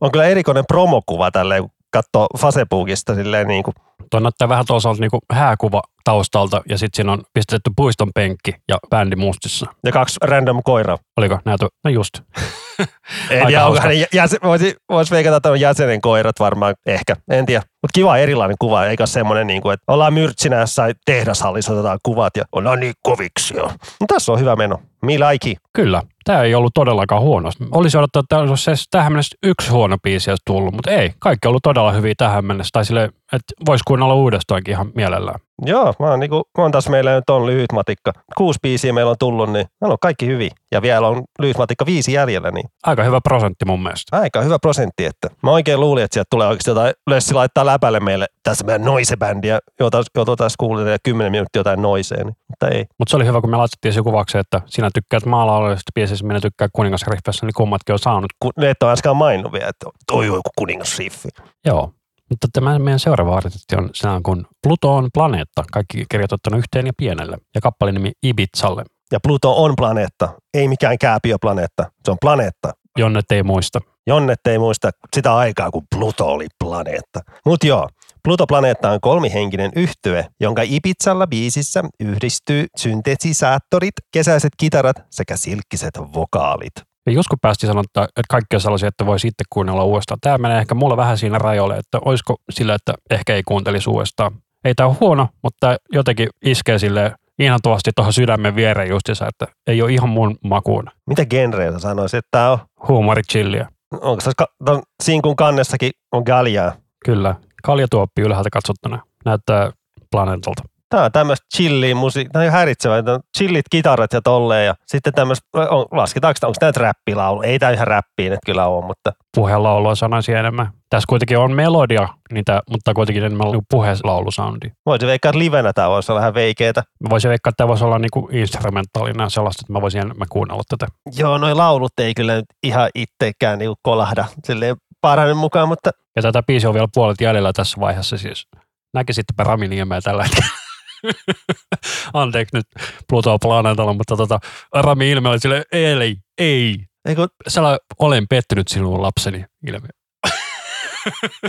[0.00, 1.64] On kyllä erikoinen promokuva tälleen,
[1.96, 3.74] kun katsoo Facebookista silleen niin kuin,
[4.10, 8.78] Tuo näyttää vähän toisaalta niin hääkuva taustalta ja sitten siinä on pistetty puiston penkki ja
[8.90, 9.66] bändi mustissa.
[9.84, 10.98] ja kaksi random koiraa.
[11.16, 11.68] Oliko näytö?
[11.84, 12.12] No just.
[13.30, 17.46] En tiedä, onko hänen jäsen, voisi, voisi veikata, että on jäsenen koirat varmaan, ehkä, en
[17.46, 17.62] tiedä.
[17.82, 22.36] Mutta kiva erilainen kuva, eikä semmoinen, niin kuin, että ollaan myrtsinä jossain tehdashallissa, otetaan kuvat
[22.36, 23.64] ja ollaan niin koviksi jo.
[24.00, 24.80] No, tässä on hyvä meno.
[25.06, 25.54] Me like.
[25.72, 26.02] Kyllä.
[26.24, 27.50] Tämä ei ollut todellakaan huono.
[27.70, 31.12] Olisi odottanut, että olisi tähän mennessä yksi huono biisi olisi tullut, mutta ei.
[31.18, 32.70] Kaikki on ollut todella hyviä tähän mennessä.
[32.72, 35.40] Tai sille, että voisi kuunnella uudestaankin ihan mielellään.
[35.64, 38.12] Joo, mä oon, niinku, mä oon taas meillä nyt on lyhyt matikka.
[38.36, 40.50] Kuusi biisiä meillä on tullut, niin meillä on kaikki hyvin.
[40.72, 44.20] Ja vielä on lyhyt matikka viisi jäljellä, niin Aika hyvä prosentti mun mielestä.
[44.20, 45.04] aika hyvä prosentti.
[45.04, 48.84] Että mä oikein luulin, että sieltä tulee oikeasti jotain, Lössi laittaa läpälle meille tässä meidän
[48.84, 52.26] noise-bändiä, jota, jota tässä kuulee ja kymmenen minuuttia jotain noiseen.
[52.26, 52.84] Niin, mutta ei.
[52.98, 56.40] Mutta se oli hyvä, kun me laitettiin se kuvaksi, että sinä tykkäät maalaulevista biisissä, minä
[56.40, 58.32] tykkään kuningasriffessä, niin kummatkin on saanut.
[58.40, 61.28] Kun ne et ole äsken maininnut vielä, että toi on joku kuningasriffi.
[61.64, 61.92] Joo.
[62.30, 66.92] Mutta tämä meidän seuraava artisti on sinä kun Pluto on planeetta, kaikki kirjoitettuna yhteen ja
[66.96, 71.90] pienelle, ja kappale nimi Ibizalle, Ja Pluto on planeetta, ei mikään kääpiöplaneetta.
[72.04, 72.70] Se on planeetta.
[72.98, 73.80] jonne ei muista.
[74.06, 77.20] Jonnet ei muista sitä aikaa, kun Pluto oli planeetta.
[77.46, 77.88] Mut joo,
[78.24, 86.72] Pluto-planeetta on kolmihenkinen yhtye, jonka Ibizalla biisissä yhdistyy syntesisaattorit, kesäiset kitarat sekä silkkiset vokaalit.
[87.06, 90.20] Ja joskus päästiin sanoa, että että kaikki on sellaisia, että voi sitten kuunnella uudestaan.
[90.20, 94.32] Tämä menee ehkä mulla vähän siinä rajoille, että olisiko sillä, että ehkä ei kuuntelisi uudestaan.
[94.64, 99.82] Ei tämä ole huono, mutta jotenkin iskee sille inhottavasti tuohon sydämen viereen justiinsa, että ei
[99.82, 100.90] ole ihan mun makuun.
[101.06, 102.58] Mitä genreä sä sanoisit, että tää on?
[102.88, 103.68] Huumori chilliä.
[103.92, 106.72] Onko ka- ton sinkun kannessakin on galjaa?
[107.04, 107.34] Kyllä.
[107.62, 109.02] Kaljatuoppi ylhäältä katsottuna.
[109.24, 109.70] Näyttää
[110.10, 110.62] planeetalta.
[110.88, 114.74] Tää on tämmöistä chilliä musiikkia, tää on häiritsevää, tää on chillit kitarat ja tolleen ja
[114.86, 117.42] sitten tämmöistä, on, lasketaanko, onko tämä räppilaulu?
[117.42, 120.68] Ei tää ihan räppiin, että kyllä on, mutta Puhelaulua sanoisin enemmän.
[120.90, 124.70] Tässä kuitenkin on melodia, niitä, mutta kuitenkin enemmän niinku puhelaulusoundia.
[124.86, 126.82] voisin veikkaa, että livenä tää voisi olla vähän veikeetä.
[127.02, 130.62] Mä voisin veikkaa, että tämä voisi olla niinku instrumentaalina sellaista, että mä voisin enemmän kuunnella
[130.68, 130.86] tätä.
[131.18, 136.22] Joo, noi laulut ei kyllä nyt ihan itsekään niinku kolahda silleen parhainen mukaan, mutta Ja
[136.22, 138.46] tätä biisiä on vielä puolet jäljellä tässä vaiheessa siis.
[138.94, 140.65] Näkisittepä Rami Niemeä tällä hetkellä.
[142.12, 142.66] Anteeksi nyt
[143.08, 144.38] Pluto planeetalla, mutta tota,
[144.74, 146.78] Rami ilme oli sille, ei, ei.
[147.08, 149.88] eikö, Sillä olen pettynyt sinuun lapseni ilme.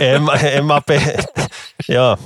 [0.00, 1.14] en, mä, en mä pe-
[1.94, 2.18] Joo.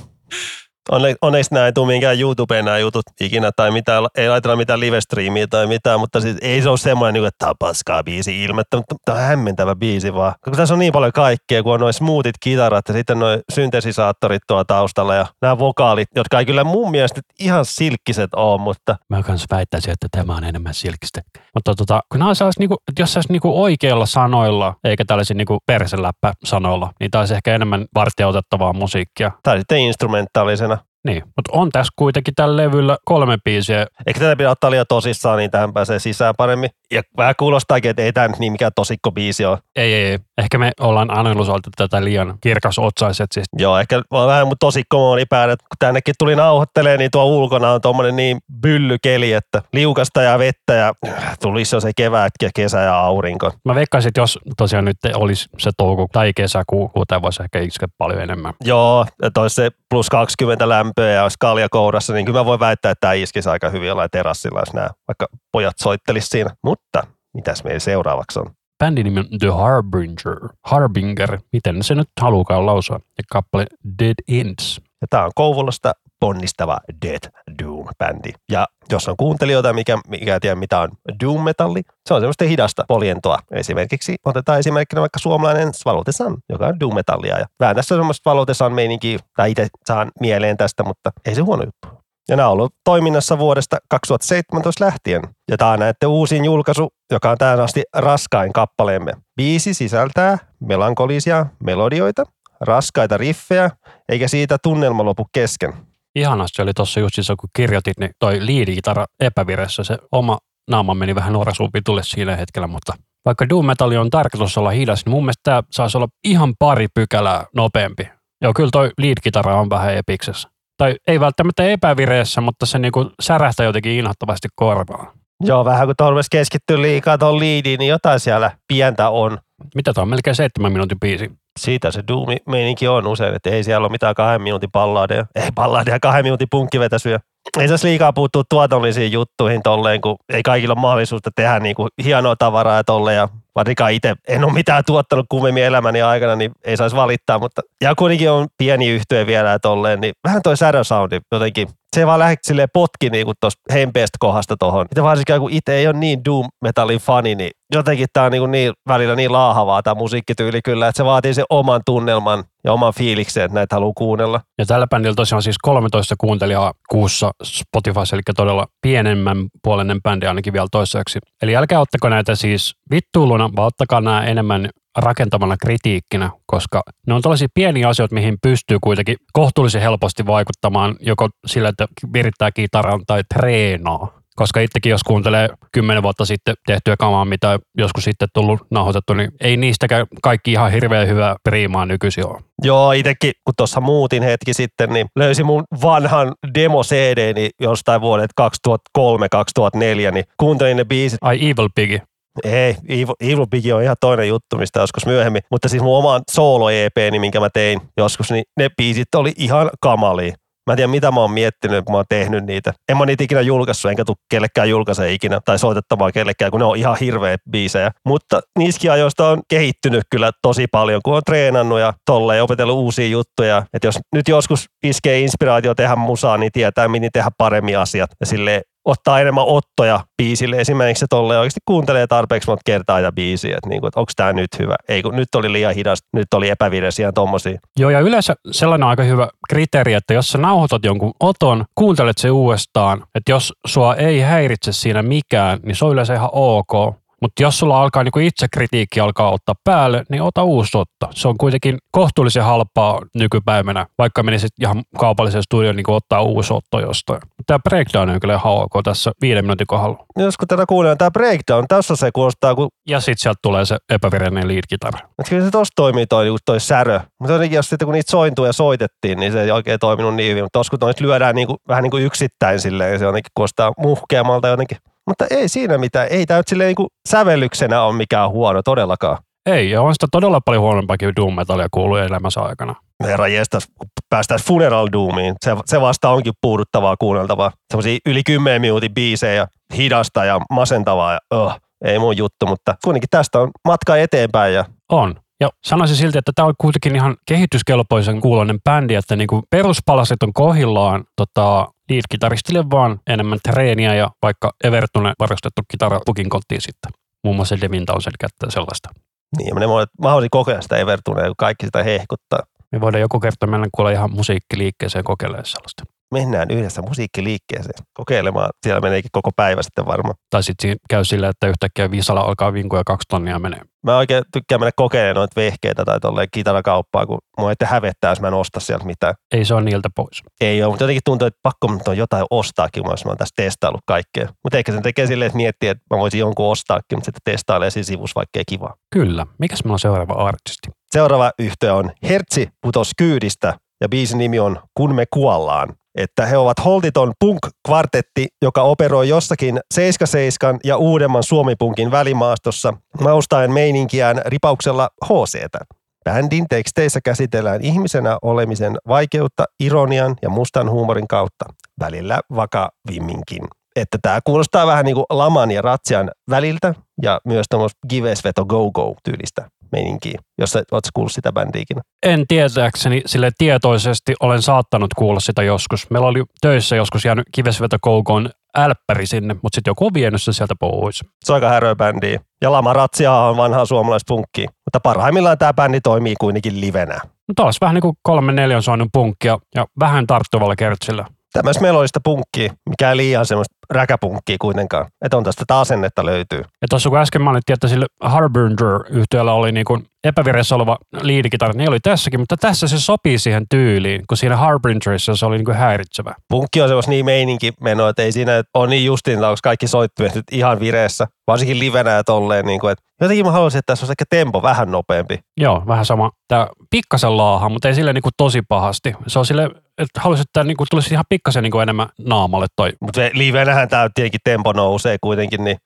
[0.91, 4.79] Onne, onneksi nämä ei tule minkään YouTubeen nämä jutut ikinä tai mitään, ei laiteta mitään
[4.79, 8.03] live-striimiä tai mitään, mutta siis ei se ole semmoinen, niin kuin, että tämä on paskaa
[8.03, 10.33] biisi ilmettä, mutta tämä on hämmentävä biisi vaan.
[10.43, 14.41] Kun tässä on niin paljon kaikkea, kun on noin smoothit kitarat ja sitten noin syntesisaattorit
[14.47, 19.23] tuolla taustalla ja nämä vokaalit, jotka ei kyllä mun mielestä ihan silkkiset ole, mutta Mä
[19.23, 21.21] kans väittäisin, että tämä on enemmän silkistä.
[21.53, 25.35] Mutta tota, kun nämä on sellais, niinku, että jos sais niinku oikeilla sanoilla, eikä tällaisia
[25.35, 29.31] niinku perseläppä sanoilla, niin tämä olisi ehkä enemmän vartioitettavaa musiikkia.
[29.43, 30.72] tämä sitten instrumentaalisena.
[30.73, 30.92] Anna.
[31.07, 33.87] Niin, mutta on tässä kuitenkin tällä levyllä kolme biisiä.
[34.07, 36.69] Eikä tätä pidä ottaa liian tosissaan, niin tähän pääsee sisään paremmin.
[36.91, 39.57] Ja vähän kuulostaakin, että ei tämä nyt niin mikään tosikko biisi ole.
[39.75, 40.19] Ei, ei, ei.
[40.37, 43.31] Ehkä me ollaan analysoitu tätä liian kirkasotsaiset.
[43.33, 47.11] Siis Joo, ehkä on vähän mun tosikko moodi päälle, että kun tännekin tuli nauhoittelee, niin
[47.11, 50.93] tuo ulkona on tuommoinen niin byllykeli, että liukasta ja vettä ja
[51.41, 53.51] tulisi jo se kevät ja kesä ja aurinko.
[53.65, 57.87] mä veikkaisin, että jos tosiaan nyt olisi se touko tai kesäkuu, tämä voisi ehkä iskeä
[57.97, 58.53] paljon enemmän.
[58.63, 62.59] Joo, että olisi se plus 20 lämpöä ja olisi kalja kourassa, niin kyllä mä voin
[62.59, 66.49] väittää, että tämä iskisi aika hyvin jollain terassilla, jos nämä vaikka pojat soittelisi siinä.
[66.63, 67.03] Mutta
[67.33, 68.45] mitäs meillä seuraavaksi on?
[68.83, 70.37] Bändin nimi on The Harbinger.
[70.65, 72.99] Harbinger, miten se nyt halukaan lausua.
[73.17, 73.65] Ja kappale
[73.99, 74.81] Dead Ends.
[75.03, 77.29] Ja tämä on Kouvolasta ponnistava Death
[77.63, 78.33] Doom-bändi.
[78.51, 80.89] Ja jos on kuuntelijoita, mikä, mikä ei tiedä mitä on
[81.23, 83.39] Doom-metalli, se on semmoista hidasta poljentoa.
[83.51, 87.39] Esimerkiksi otetaan esimerkkinä vaikka suomalainen Svalotesan, joka on Doom-metallia.
[87.39, 91.41] Ja vähän tässä on semmoista Svalotesan meininkiä, tai itse saan mieleen tästä, mutta ei se
[91.41, 91.87] huono juttu.
[92.29, 95.21] Ja nämä on ollut toiminnassa vuodesta 2017 lähtien.
[95.51, 99.13] Ja tämä on näette uusin julkaisu, joka on tähän asti raskain kappaleemme.
[99.35, 102.23] Biisi sisältää melankolisia melodioita,
[102.63, 103.69] raskaita riffejä,
[104.09, 105.73] eikä siitä tunnelma lopu kesken.
[106.15, 110.37] Ihanasti oli tuossa just siis, kun kirjoitit, niin toi liidikitara epäviressä, se oma
[110.69, 112.93] naama meni vähän nuorasuupitulle siinä hetkellä, mutta
[113.25, 116.87] vaikka doom metalli on tarkoitus olla hidas, niin mun mielestä tämä saisi olla ihan pari
[116.93, 118.09] pykälää nopeampi.
[118.41, 120.49] Joo, kyllä toi lead-kitara on vähän epiksessä.
[120.77, 125.07] Tai ei välttämättä epävireessä, mutta se niinku särähtää jotenkin inhottavasti korvaan.
[125.43, 129.37] Joo, vähän kun tuohon rupesi keskittyä liikaa tuohon liidiin, niin jotain siellä pientä on.
[129.75, 131.31] Mitä tuo on melkein seitsemän minuutin biisi?
[131.59, 135.25] Siitä se Doom-meininki on usein, että ei siellä ole mitään kahden minuutin balladeja.
[135.35, 137.19] Ei balladeja, kahden minuutin punkkivetäsyä.
[137.59, 141.89] Ei saisi liikaa puuttua tuotollisiin juttuihin tolleen, kun ei kaikilla ole mahdollisuutta tehdä niin kuin
[142.03, 143.17] hienoa tavaraa ja tolleen.
[143.17, 147.39] Ja varsinkaan itse en ole mitään tuottanut kummemmin elämäni aikana, niin ei saisi valittaa.
[147.39, 151.67] Mutta, ja kuitenkin on pieni yhtye vielä ja tolleen, niin vähän toi shadow soundi jotenkin
[151.93, 154.85] se ei vaan lähde silleen potki niin kuin tuosta hempeästä kohdasta tuohon.
[154.89, 158.51] Mitä varsinkin kun itse ei ole niin doom metallin fani, niin jotenkin tämä on niin,
[158.51, 162.93] niin välillä niin laahavaa tämä musiikkityyli kyllä, että se vaatii sen oman tunnelman ja oman
[162.93, 164.41] fiiliksen, että näitä haluaa kuunnella.
[164.57, 170.53] Ja tällä bändillä tosiaan siis 13 kuuntelijaa kuussa Spotify, eli todella pienemmän puolinen bändi ainakin
[170.53, 171.19] vielä toiseksi.
[171.41, 177.21] Eli älkää ottako näitä siis vittuuluna, vaan ottakaa nämä enemmän rakentamana kritiikkinä, koska ne on
[177.21, 183.21] tällaisia pieniä asioita, mihin pystyy kuitenkin kohtuullisen helposti vaikuttamaan joko sillä, että virittää kitaran tai
[183.33, 184.23] treenaa.
[184.35, 189.31] Koska itsekin, jos kuuntelee kymmenen vuotta sitten tehtyä kamaa, mitä joskus sitten tullut nauhoitettu, niin
[189.41, 192.41] ei niistäkään kaikki ihan hirveän hyvää priimaa nykyisin ole.
[192.63, 198.31] Joo, itsekin kun tuossa muutin hetki sitten, niin löysin mun vanhan demo CD jostain vuodet
[198.41, 201.19] 2003-2004, niin kuuntelin ne biisit.
[201.21, 201.99] Ai Evil Piggy.
[202.43, 205.41] Ei, Evil, Evil Big on ihan toinen juttu, mistä joskus myöhemmin.
[205.51, 210.33] Mutta siis mun oman solo-EP, minkä mä tein joskus, niin ne biisit oli ihan kamalia.
[210.67, 212.73] Mä en tiedä, mitä mä oon miettinyt, kun mä oon tehnyt niitä.
[212.89, 216.65] En mä niitä ikinä julkaissut, enkä tuu kellekään julkaise ikinä tai soitettamaan kellekään, kun ne
[216.65, 217.91] on ihan hirveä biisejä.
[218.05, 223.07] Mutta niissäkin ajoista on kehittynyt kyllä tosi paljon, kun on treenannut ja tolleen opetellut uusia
[223.07, 223.63] juttuja.
[223.73, 228.09] Että jos nyt joskus iskee inspiraatio tehdä musaa, niin tietää, miten tehdä paremmin asiat.
[228.19, 230.55] Ja sille ottaa enemmän ottoja biisille.
[230.55, 234.33] Esimerkiksi se tolleen oikeasti kuuntelee tarpeeksi monta kertaa ja biisiä, että, niinku, että onko tämä
[234.33, 234.75] nyt hyvä.
[234.87, 237.59] Ei kun nyt oli liian hidas, nyt oli epäviresiä tommosia.
[237.79, 242.31] Joo, ja yleensä sellainen aika hyvä kriteeri, että jos sä nauhoitat jonkun oton, kuuntelet se
[242.31, 247.02] uudestaan, että jos sua ei häiritse siinä mikään, niin se on yleensä ihan ok.
[247.23, 251.07] Mutta jos sulla alkaa niinku itse kritiikki alkaa ottaa päälle, niin ota uusi sotta.
[251.11, 256.79] Se on kuitenkin kohtuullisen halpaa nykypäivänä, vaikka menisit ihan kaupalliseen studioon niin ottaa uusi otto
[256.79, 257.19] jostain.
[257.45, 260.05] Tämä breakdown on kyllä ihan ok tässä viiden minuutin kohdalla.
[260.17, 263.77] Jos kun tätä kuulee, tämä breakdown, tässä se kuulostaa, kun Ja sitten sieltä tulee se
[263.89, 264.99] epävirallinen lead-kitara.
[265.19, 266.99] että kyllä se tossa toimii toi, niinku toi särö.
[267.19, 270.43] Mutta jotenkin, jos sitten kun niitä sointuja soitettiin, niin se ei oikein toiminut niin hyvin.
[270.43, 274.77] Mutta tossa kun lyödään niinku, vähän niin kuin yksittäin silleen, se jotenkin kuulostaa muhkeamalta jotenkin.
[275.07, 276.07] Mutta ei siinä mitään.
[276.09, 279.17] Ei tämä nyt silleen niin kuin sävellyksenä ole mikään huono todellakaan.
[279.45, 282.75] Ei, ja on sitä todella paljon huonompaakin doom metallia kuullut elämänsä aikana.
[283.03, 287.51] Herra jestas, kun päästään Funeral Doomiin, se, se vasta onkin puuduttavaa kuunneltavaa.
[287.71, 293.09] Semmoisia yli 10 minuutin biisejä, hidasta ja masentavaa ja oh, ei mun juttu, mutta kuitenkin
[293.09, 295.15] tästä on matka eteenpäin ja On.
[295.43, 300.33] Ja sanoisin silti, että tämä on kuitenkin ihan kehityskelpoisen kuuloinen bändi, että niinku peruspalaset on
[300.33, 306.91] kohillaan tota, lead-kitaristille vaan enemmän treeniä ja vaikka Evertune varustettu kitara pukin kotiin sitten.
[307.23, 308.89] Muun muassa Devin Townsend käyttää sellaista.
[309.37, 312.39] niin, mä, voin- mä haluaisin kokea sitä Evertunea, kun kaikki sitä hehkuttaa.
[312.71, 315.83] Me voidaan joku kerta mennä kuulla ihan musiikkiliikkeeseen kokeilemaan sellaista.
[316.13, 318.49] Mennään yhdessä musiikkiliikkeeseen kokeilemaan.
[318.63, 320.15] Siellä meneekin koko päivä sitten varmaan.
[320.29, 323.61] Tai sitten käy sillä, että yhtäkkiä viisalla alkaa vinkuja ja kaksi tonnia menee.
[323.83, 328.21] Mä oikein tykkään mennä kokeilemaan noita vehkeitä tai tolleen kitarakauppaa, kun mua ei hävettää, jos
[328.21, 329.13] mä en osta sieltä mitään.
[329.31, 330.23] Ei se ole niiltä pois.
[330.41, 333.33] Ei ole, mutta jotenkin tuntuu, että pakko mun on jotain ostaakin, jos mä oon tässä
[333.35, 334.27] testaillut kaikkea.
[334.43, 337.69] Mutta ehkä sen tekee silleen, että miettii, että mä voisin jonkun ostaakin, mutta sitten testailee
[337.69, 338.73] siinä sivussa, vaikka ei kivaa.
[338.93, 339.25] Kyllä.
[339.39, 340.69] Mikäs meillä on seuraava artisti?
[340.91, 345.73] Seuraava yhtye on Hertsi putos kyydistä ja biisin nimi on Kun me kuollaan.
[345.95, 354.21] Että he ovat holtiton punk-kvartetti, joka operoi jossakin 77 ja uudemman suomipunkin välimaastossa maustaen meininkiään
[354.25, 355.59] ripauksella HCtä.
[356.05, 361.45] Bändin teksteissä käsitellään ihmisenä olemisen vaikeutta ironian ja mustan huumorin kautta,
[361.79, 363.43] välillä vakavimminkin.
[363.75, 368.71] Että tämä kuulostaa vähän niin kuin Laman ja Ratsian väliltä ja myös tuommoista Gives Go
[368.71, 371.77] Go tyylistä meininkiä, jos sä oot kuullut sitä bändiikin.
[372.03, 375.89] En tietääkseni sille tietoisesti olen saattanut kuulla sitä joskus.
[375.89, 380.33] Meillä oli töissä joskus jäänyt kivesveto Koukoon älppäri sinne, mutta sitten joku on vienyt sen
[380.33, 381.03] sieltä pois.
[381.25, 382.19] Se on aika häröä bändiä.
[382.41, 384.49] Ja Lama Ratsia on vanhaa suomalaispunkkia.
[384.65, 386.93] Mutta parhaimmillaan tämä bändi toimii kuitenkin livenä.
[387.27, 391.05] No taas vähän niin kuin kolme neljän soinnun punkkia ja vähän tarttuvalla kertsillä.
[391.33, 394.85] Tämmöistä melodista punkkia, mikä ei liian semmoista räkäpunkkia kuitenkaan.
[395.05, 396.39] Että on tästä asennetta löytyy.
[396.39, 401.53] Ja tuossa kun äsken mainittiin, että sillä Harbinger yhtiöllä oli niin kuin epävirjassa oleva liidikitara,
[401.53, 405.45] niin oli tässäkin, mutta tässä se sopii siihen tyyliin, kun siinä Harbingerissa se oli niin
[405.45, 406.15] kuin häiritsevä.
[406.29, 410.15] Punkki on semmoista niin meininki menoa, että ei siinä ole niin justiin, onko kaikki soittimet
[410.15, 411.07] nyt ihan vireessä.
[411.27, 412.45] Varsinkin livenä ja tolleen.
[412.45, 415.19] Niin kuin, että jotenkin mä haluaisin, että tässä olisi ehkä tempo vähän nopeampi.
[415.37, 416.11] Joo, vähän sama.
[416.27, 418.93] Tämä pikkasen laaha, mutta ei sille niin kuin tosi pahasti.
[419.07, 422.69] Se on sille, että haluaisin, että tämä niin tulisi ihan pikkasen niin enemmän naamalle toi.
[422.81, 425.57] Mutta livenähän tämä tietenkin tempo nousee kuitenkin, niin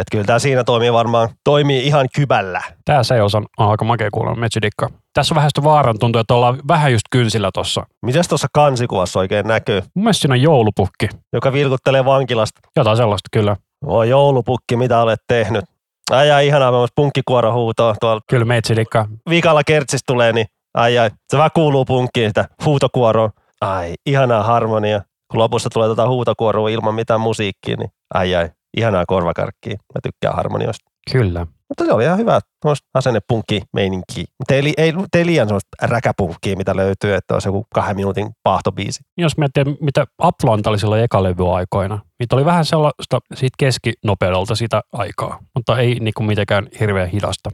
[0.00, 2.62] että kyllä tämä siinä toimii varmaan, toimii ihan kybällä.
[2.84, 4.88] Tämä se on, on aika makea kuulla, metsidikka.
[5.14, 7.86] Tässä on vähän sitä vaaran tuntuu, että ollaan vähän just kynsillä tossa.
[8.06, 9.80] Mitäs tuossa kansikuvassa oikein näkyy?
[9.94, 11.08] Mun mielestä siinä on joulupukki.
[11.32, 12.60] Joka vilkuttelee vankilasta.
[12.76, 13.56] Jotain sellaista kyllä.
[13.86, 15.64] Oi joulupukki, mitä olet tehnyt?
[16.10, 19.06] Ai ai, ihanaa, mä punkkikuoro huutoa tuolla Kyllä metsidikka.
[19.30, 23.30] vikalla kertsis tulee, niin ai ai, se vähän kuuluu punkkiin, sitä huutokuoroa.
[23.60, 25.02] Ai, ihanaa harmonia.
[25.30, 29.72] Kun lopussa tulee tota huutokuoroa ilman mitään musiikkia, niin ai ai, ihanaa korvakarkkia.
[29.72, 30.90] Mä tykkään harmonioista.
[31.12, 31.46] Kyllä.
[31.68, 34.24] Mutta se oli ihan hyvä, tuommoista asennepunkki meininki.
[34.38, 39.00] Mutta ei, ei, ei liian semmoista räkäpunkkia, mitä löytyy, että olisi joku kahden minuutin paahtobiisi.
[39.16, 45.38] Jos miettii, mitä Atlanta oli silloin ekalevyaikoina, niitä oli vähän sellaista siitä keskinopeudelta sitä aikaa,
[45.54, 47.50] mutta ei niinku mitenkään hirveän hidasta.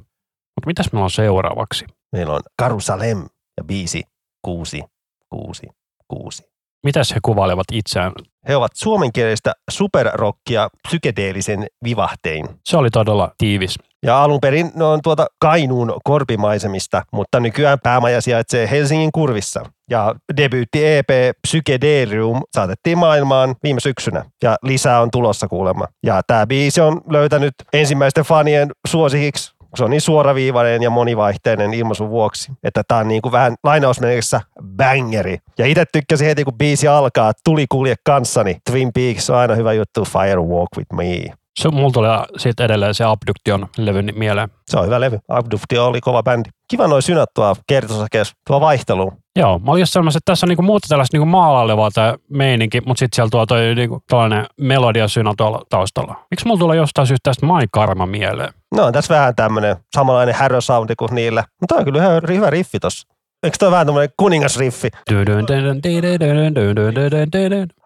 [0.56, 1.84] Mutta mitäs meillä on seuraavaksi?
[2.12, 3.18] Meillä on Karusalem
[3.56, 4.02] ja biisi
[4.42, 4.82] 6,
[5.30, 5.66] 6,
[6.08, 6.42] 6.
[6.84, 8.12] Mitäs he kuvailevat itseään?
[8.48, 12.48] He ovat suomenkielistä superrockia psykedeellisen vivahtein.
[12.64, 13.78] Se oli todella tiivis.
[14.06, 19.62] Ja alun perin ne on tuota Kainuun korpimaisemista, mutta nykyään päämaja sijaitsee Helsingin kurvissa.
[19.90, 21.08] Ja debyytti EP
[21.42, 24.24] Psykedelium saatettiin maailmaan viime syksynä.
[24.42, 25.86] Ja lisää on tulossa kuulemma.
[26.02, 32.10] Ja tämä biisi on löytänyt ensimmäisten fanien suosikiksi se on niin suoraviivainen ja monivaihteinen ilmaisun
[32.10, 34.40] vuoksi, että tämä on niin kuin vähän lainausmerkissä
[34.76, 35.38] bangeri.
[35.58, 38.56] Ja itse tykkäsin heti, kun biisi alkaa, tuli kulje kanssani.
[38.70, 41.34] Twin Peaks on aina hyvä juttu, Fire Walk with Me.
[41.58, 44.48] Se, mulla tuli siitä edelleen se Abduction levy mieleen.
[44.66, 45.18] Se on hyvä levy.
[45.28, 46.50] Abduftio oli kova bändi.
[46.68, 47.56] Kiva noin synät tuo
[48.46, 49.12] tuo vaihtelu.
[49.38, 52.80] Joo, mä olin just sellainen, että tässä on niinku muuta tällaista niinku maalailevaa tämä meininki,
[52.80, 56.26] mutta sitten siellä tuo toi niinku tällainen melodiasynä tuolla taustalla.
[56.30, 58.52] Miksi mulla tulee jostain syystä tästä My Karma mieleen?
[58.74, 61.44] No tässä vähän tämmönen samanlainen härösoundi kuin niillä.
[61.60, 63.08] Mutta on kyllä ihan hyvä riffi tossa.
[63.42, 64.88] Eikö toi vähän tämmönen kuningasriffi?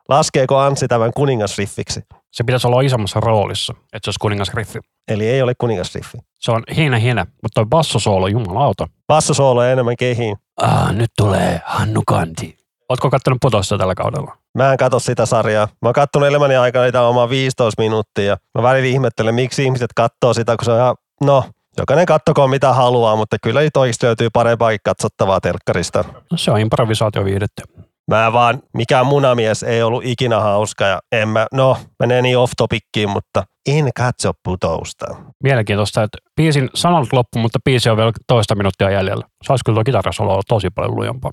[0.08, 2.00] laskeeko Anssi tämän kuningasriffiksi?
[2.32, 4.78] Se pitäisi olla isommassa roolissa, että se olisi kuningasriffi.
[5.08, 6.18] Eli ei ole kuningasriffi.
[6.38, 8.88] Se on hienä hienä, mutta toi bassosoolo, jumalauta.
[9.06, 10.36] Bassosoolo enemmän kehiin.
[10.62, 12.58] Ah, nyt tulee Hannu Kanti.
[12.88, 14.36] Ootko kattonut putossa tällä kaudella?
[14.54, 15.66] Mä en katso sitä sarjaa.
[15.66, 18.24] Mä oon kattonut elämäni aikana niitä omaa 15 minuuttia.
[18.24, 21.44] ja Mä välillä ihmettelen, miksi ihmiset katsoo sitä, kun se on ihan, no,
[21.78, 26.04] jokainen kattokoon mitä haluaa, mutta kyllä niitä oikeasti löytyy parempaakin katsottavaa telkkarista.
[26.30, 27.62] No, se on improvisaatioviihdettä.
[28.08, 32.52] Mä vaan, mikään munamies ei ollut ikinä hauska ja en mä, no, menee niin off
[32.56, 35.06] topickiin, mutta en katso putousta.
[35.42, 39.24] Mielenkiintoista, että biisin sanat loppu, mutta biisi on vielä toista minuuttia jäljellä.
[39.42, 41.32] Se olisi kyllä tuo kitarasolo olla tosi paljon lujempaa.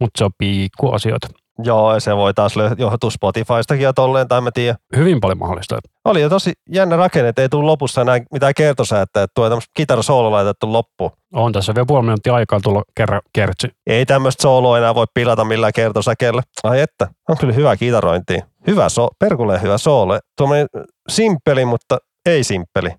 [0.00, 1.28] Mutta se on pikku asioita.
[1.58, 4.76] Joo, ja se voi taas johtua Spotifystakin ja tolleen, tai mä tiedä.
[4.96, 5.78] Hyvin paljon mahdollista.
[6.04, 9.70] Oli jo tosi jännä rakenne, että ei tule lopussa enää mitään kertosäättä, että tuo tämmöistä
[9.76, 11.12] kitarasoolo laitettu loppu.
[11.34, 13.68] On tässä vielä puoli minuuttia aikaa tulla kerran kertsi.
[13.86, 16.42] Ei tämmöistä sooloa enää voi pilata millään kertosäkeellä.
[16.64, 18.38] Ai että, on kyllä hyvä kitarointi.
[18.66, 20.18] Hyvä so, perkuleen hyvä soolo.
[20.36, 20.66] Tuommoinen
[21.08, 22.90] simppeli, mutta ei simppeli.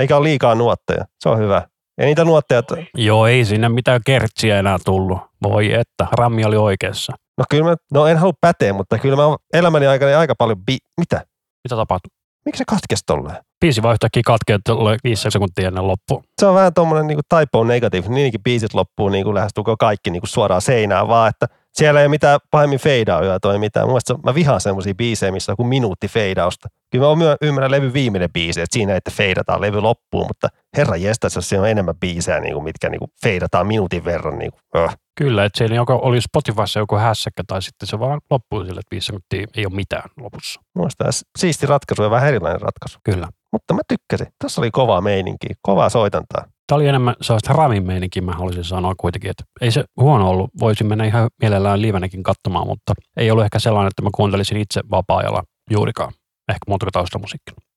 [0.00, 1.04] Eikä ole liikaa nuotteja.
[1.20, 1.62] Se on hyvä.
[1.98, 2.62] Ei niitä nuotteja,
[2.94, 5.18] Joo, ei sinne mitään kertsiä enää tullut.
[5.42, 7.12] Voi että, Rammi oli oikeassa.
[7.38, 10.64] no kyllä mä, no en halua päteä, mutta kyllä mä oon elämäni aikana aika paljon
[10.64, 10.76] bi...
[11.00, 11.16] Mitä?
[11.64, 12.10] Mitä tapahtui?
[12.44, 13.36] Miksi se katkesi tolleen?
[13.60, 14.58] Biisi vaan yhtäkkiä katkee,
[15.04, 16.22] viisi sekuntia ennen loppu.
[16.40, 18.08] Se on vähän tuommoinen niin typo negative.
[18.08, 22.04] Niinkin biisit loppuu niin kuin lähestulkoon kaikki niin kuin suoraan seinään, vaan että siellä ei
[22.04, 23.88] ole mitään pahemmin feidauja tai mitään.
[23.88, 26.68] Mun mä vihaan semmoisia biisejä, missä on joku minuutti feidausta.
[26.90, 30.96] Kyllä mä myö- ymmärrän levy viimeinen biisi, että siinä että feidataan levy loppuun, mutta herra
[30.96, 34.38] jestas, jos siinä on enemmän biisejä, niin kuin, mitkä niin kuin feidataan minuutin verran.
[34.38, 34.96] Niin kuin, öh.
[35.18, 38.90] Kyllä, että siellä joko oli Spotifyssa joku hässäkkä tai sitten se vaan loppuu sille, että
[38.90, 40.60] viisi sekuntia ei ole mitään lopussa.
[40.98, 42.98] Tämä siisti ratkaisu ja vähän erilainen ratkaisu.
[43.04, 43.28] Kyllä.
[43.52, 44.26] Mutta mä tykkäsin.
[44.38, 46.44] Tässä oli kovaa meininkiä, kovaa soitantaa.
[46.66, 50.50] Tämä oli enemmän sellaista ramin meininkiä, mä haluaisin sanoa kuitenkin, että ei se huono ollut.
[50.60, 54.80] Voisin mennä ihan mielellään livenäkin katsomaan, mutta ei ollut ehkä sellainen, että mä kuuntelisin itse
[54.90, 56.12] vapaa-ajalla juurikaan.
[56.48, 57.73] Ehkä muuta taustamusiikkina.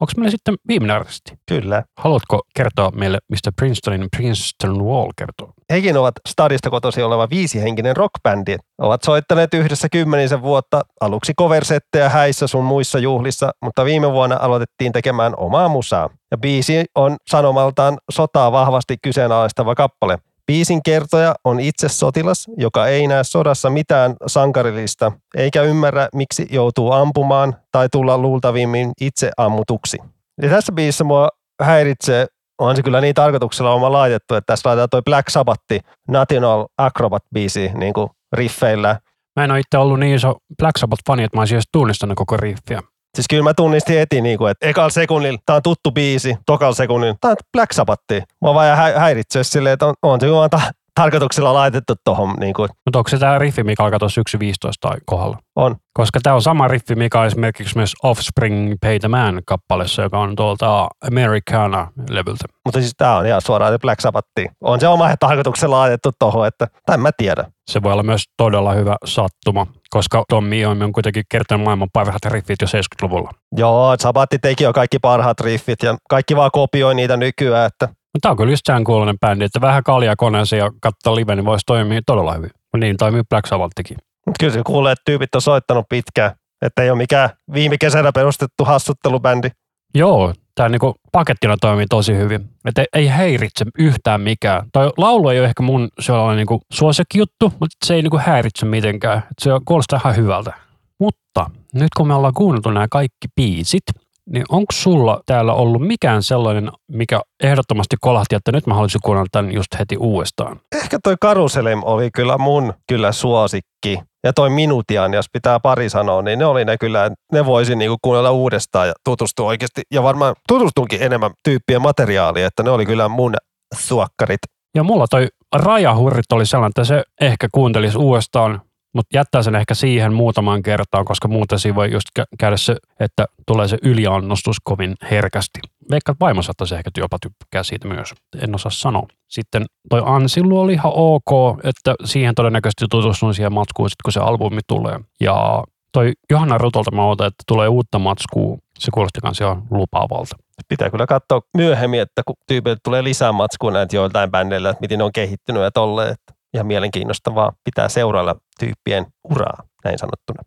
[0.00, 1.32] Onko meillä sitten viimeinen artisti?
[1.48, 1.82] Kyllä.
[1.98, 5.52] Haluatko kertoa meille, mistä Princetonin Princeton Wall kertoo?
[5.72, 8.56] Hekin ovat stadista kotosi oleva viisihenkinen rockbändi.
[8.78, 14.92] Ovat soittaneet yhdessä kymmenisen vuotta, aluksi coversettejä häissä sun muissa juhlissa, mutta viime vuonna aloitettiin
[14.92, 16.10] tekemään omaa musaa.
[16.30, 20.18] Ja biisi on sanomaltaan sotaa vahvasti kyseenalaistava kappale.
[20.48, 26.92] Biisin kertoja on itse sotilas, joka ei näe sodassa mitään sankarillista, eikä ymmärrä, miksi joutuu
[26.92, 29.98] ampumaan tai tulla luultavimmin itse ammutuksi.
[30.42, 31.28] Ja tässä biisissä mua
[31.62, 32.26] häiritsee
[32.58, 35.64] on se kyllä niin tarkoituksella oma laitettu, että tässä laitetaan toi Black Sabbath
[36.08, 39.00] National Acrobat-biisi niin kuin riffeillä.
[39.36, 42.36] Mä en ole itse ollut niin iso Black Sabbath-fani, että mä olisin edes tunnistanut koko
[42.36, 42.82] riffiä.
[43.14, 46.74] Siis kyllä mä tunnistin heti, niin kuin, että ekalla sekunnilla tämä on tuttu biisi, tokalla
[46.74, 48.02] sekunnilla tämä on Black Sabbath.
[48.42, 52.34] Mua vaan hä- häiritsee silleen, että on, on se vaan ta- tarkoituksella laitettu tuohon.
[52.40, 54.44] Niin kuin, Mutta onko se tämä riffi, mikä alkaa tuossa 1.15
[54.80, 55.38] tai kohdalla?
[55.56, 55.76] on.
[55.92, 60.18] Koska tämä on sama riffi, mikä on esimerkiksi myös Offspring Pay the Man kappaleessa, joka
[60.18, 62.44] on tuolta Americana-levyltä.
[62.64, 64.28] Mutta siis tämä on ihan suoraan Black Sabbath.
[64.60, 67.44] On se oma tarkoituksella laitettu tuohon, että tai en mä tiedä.
[67.70, 72.24] Se voi olla myös todella hyvä sattuma, koska Tommy Iommi on kuitenkin kertonut maailman parhaat
[72.24, 73.30] riffit jo 70-luvulla.
[73.56, 78.18] Joo, Sabatti teki jo kaikki parhaat riffit ja kaikki vaan kopioi niitä nykyään, että Mutta
[78.22, 81.44] tämä on kyllä just sen kuulonen bändi, että vähän kaljaa koneeseen ja katsoa live, niin
[81.44, 82.50] voisi toimia todella hyvin.
[82.76, 83.96] Niin toimii Black Sabbathikin.
[84.40, 86.32] Kyllä se kuulee, että tyypit on soittanut pitkään.
[86.62, 89.48] Että ei ole mikään viime kesänä perustettu hassuttelubändi.
[89.94, 92.40] Joo, tämä niinku pakettina toimii tosi hyvin.
[92.64, 94.66] Että ei, ei häiritse yhtään mikään.
[94.72, 99.18] Tai laulu ei ole ehkä mun sellainen niinku suosikkijuttu, mutta se ei niinku häiritse mitenkään.
[99.18, 100.52] Et se kuulostaa ihan hyvältä.
[101.00, 103.82] Mutta nyt kun me ollaan kuunneltu nämä kaikki biisit,
[104.30, 109.28] niin onko sulla täällä ollut mikään sellainen, mikä ehdottomasti kolahti, että nyt mä haluaisin kuunnella
[109.32, 110.60] tämän just heti uudestaan?
[110.76, 113.98] Ehkä toi Karuselem oli kyllä mun kyllä suosikki.
[114.24, 117.96] Ja toi Minutian, jos pitää pari sanoa, niin ne oli ne kyllä, ne voisin niinku
[118.02, 119.82] kuunnella uudestaan ja tutustua oikeasti.
[119.94, 123.34] Ja varmaan tutustunkin enemmän tyyppien materiaalia, että ne oli kyllä mun
[123.74, 124.40] suokkarit.
[124.74, 128.60] Ja mulla toi rajahurrit oli sellainen, että se ehkä kuuntelisi uudestaan,
[128.94, 132.76] mutta jättää sen ehkä siihen muutamaan kertaan, koska muuten siinä voi just kä- käydä se,
[133.00, 135.60] että tulee se yliannostus kovin herkästi.
[135.90, 138.14] Veikka, että vaimo saattaisi ehkä jopa tykkää siitä myös.
[138.42, 139.06] En osaa sanoa.
[139.28, 144.20] Sitten toi Ansilu oli ihan ok, että siihen todennäköisesti tutustun siihen matskuun, sit kun se
[144.20, 145.00] albumi tulee.
[145.20, 148.58] Ja toi Johanna Rutolta mä odotan, että tulee uutta matskua.
[148.78, 150.36] Se kuulosti kans ihan lupaavalta.
[150.68, 154.98] Pitää kyllä katsoa myöhemmin, että kun tyypille tulee lisää matskua näitä joiltain bändeillä, että miten
[154.98, 156.12] ne on kehittynyt ja tolleen.
[156.12, 160.42] Että ihan mielenkiinnostavaa pitää seurailla tyyppien uraa, näin sanottuna.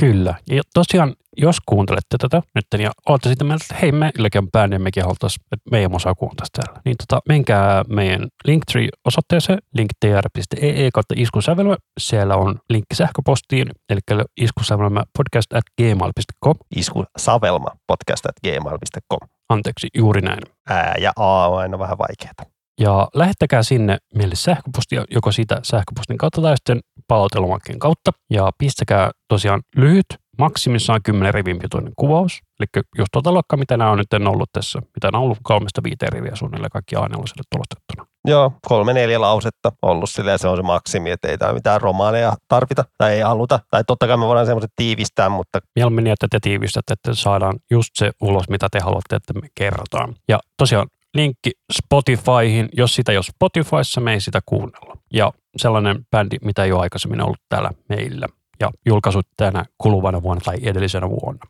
[0.00, 0.34] Kyllä.
[0.50, 4.74] Ja tosiaan, jos kuuntelette tätä nyt ja olette sitten mieltä, että hei, meilläkin on bändi
[4.74, 6.80] ja mekin haluttaisiin, että meidän musaa kuuntaisi täällä.
[6.84, 11.76] Niin tota, menkää meidän Linktree-osoitteeseen linktr.ee kautta iskusävelmä.
[12.00, 14.00] Siellä on linkki sähköpostiin, eli
[14.40, 16.54] iskusävelmä podcast at gmail.com.
[16.76, 19.28] Isku Savelma podcast at gmail.com.
[19.48, 20.40] Anteeksi, juuri näin.
[20.68, 22.59] Ää ja A on aina vähän vaikeaa.
[22.80, 28.10] Ja lähettäkää sinne meille sähköpostia, joko siitä sähköpostin kautta tai sitten palautelomakkeen kautta.
[28.30, 30.06] Ja pistäkää tosiaan lyhyt,
[30.38, 32.40] maksimissaan 10 rivin pituinen kuvaus.
[32.60, 34.78] Eli just tuota luokkaa, mitä nämä on nyt ollut tässä.
[34.78, 37.08] Mitä nämä on ollut kolmesta viiteen riviä suunnilleen kaikki a
[37.50, 38.06] tulostettuna.
[38.24, 42.32] Joo, kolme neljä lausetta ollut silleen, se on se maksimi, että ei tämä mitään romaaneja
[42.48, 43.60] tarvita tai ei haluta.
[43.70, 47.58] Tai totta kai me voidaan semmoiset tiivistää, mutta Mieluummin niin, että te tiivistätte, että saadaan
[47.70, 50.14] just se ulos, mitä te haluatte, että me kerrotaan.
[50.28, 52.68] Ja tosiaan linkki Spotifyhin.
[52.72, 54.96] Jos sitä ei ole Spotifyssa, me ei sitä kuunnella.
[55.12, 58.26] Ja sellainen bändi, mitä ei ole aikaisemmin ollut täällä meillä.
[58.60, 61.46] Ja julkaisut tänä kuluvana vuonna tai edellisenä vuonna.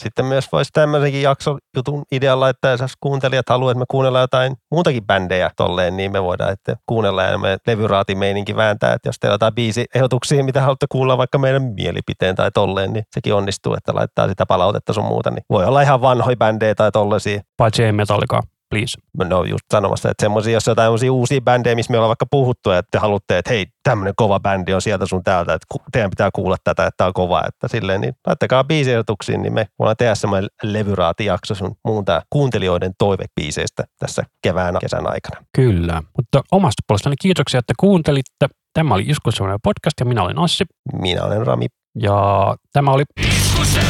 [0.00, 4.56] sitten myös voisi tämmöisenkin jakson jutun idealla, että jos kuuntelijat haluaa, että me kuunnellaan jotain
[4.70, 9.18] muutakin bändejä tolleen, niin me voidaan että kuunnella ja me levyraatin meininki vääntää, että jos
[9.18, 13.74] teillä on jotain biisiehdotuksia, mitä haluatte kuulla vaikka meidän mielipiteen tai tolleen, niin sekin onnistuu,
[13.74, 17.40] että laittaa sitä palautetta sun muuta, niin voi olla ihan vanhoja bändejä tai tollaisia.
[17.56, 18.98] Paitsi ei Metallica, please.
[19.30, 22.70] No just sanomassa, että semmoisia, jos jotain semmoisia uusia bändejä, missä me ollaan vaikka puhuttu,
[22.70, 26.30] että te haluatte, että hei, tämmöinen kova bändi on sieltä sun täältä, että teidän pitää
[26.32, 30.14] kuulla tätä, että tämä on kova, että silleen, niin laittakaa biisiehdotuksiin, niin me voidaan tehdä
[30.14, 35.44] semmoinen levyraatijakso sun muun tää kuuntelijoiden toivebiiseistä tässä kevään kesän aikana.
[35.56, 36.02] Kyllä.
[36.16, 38.46] Mutta omasta puolestani kiitoksia, että kuuntelitte.
[38.72, 40.64] Tämä oli Iskussuonen podcast ja minä olen Assi.
[40.92, 41.66] Minä olen Rami.
[42.02, 43.89] Ja tämä oli Iskussävelmä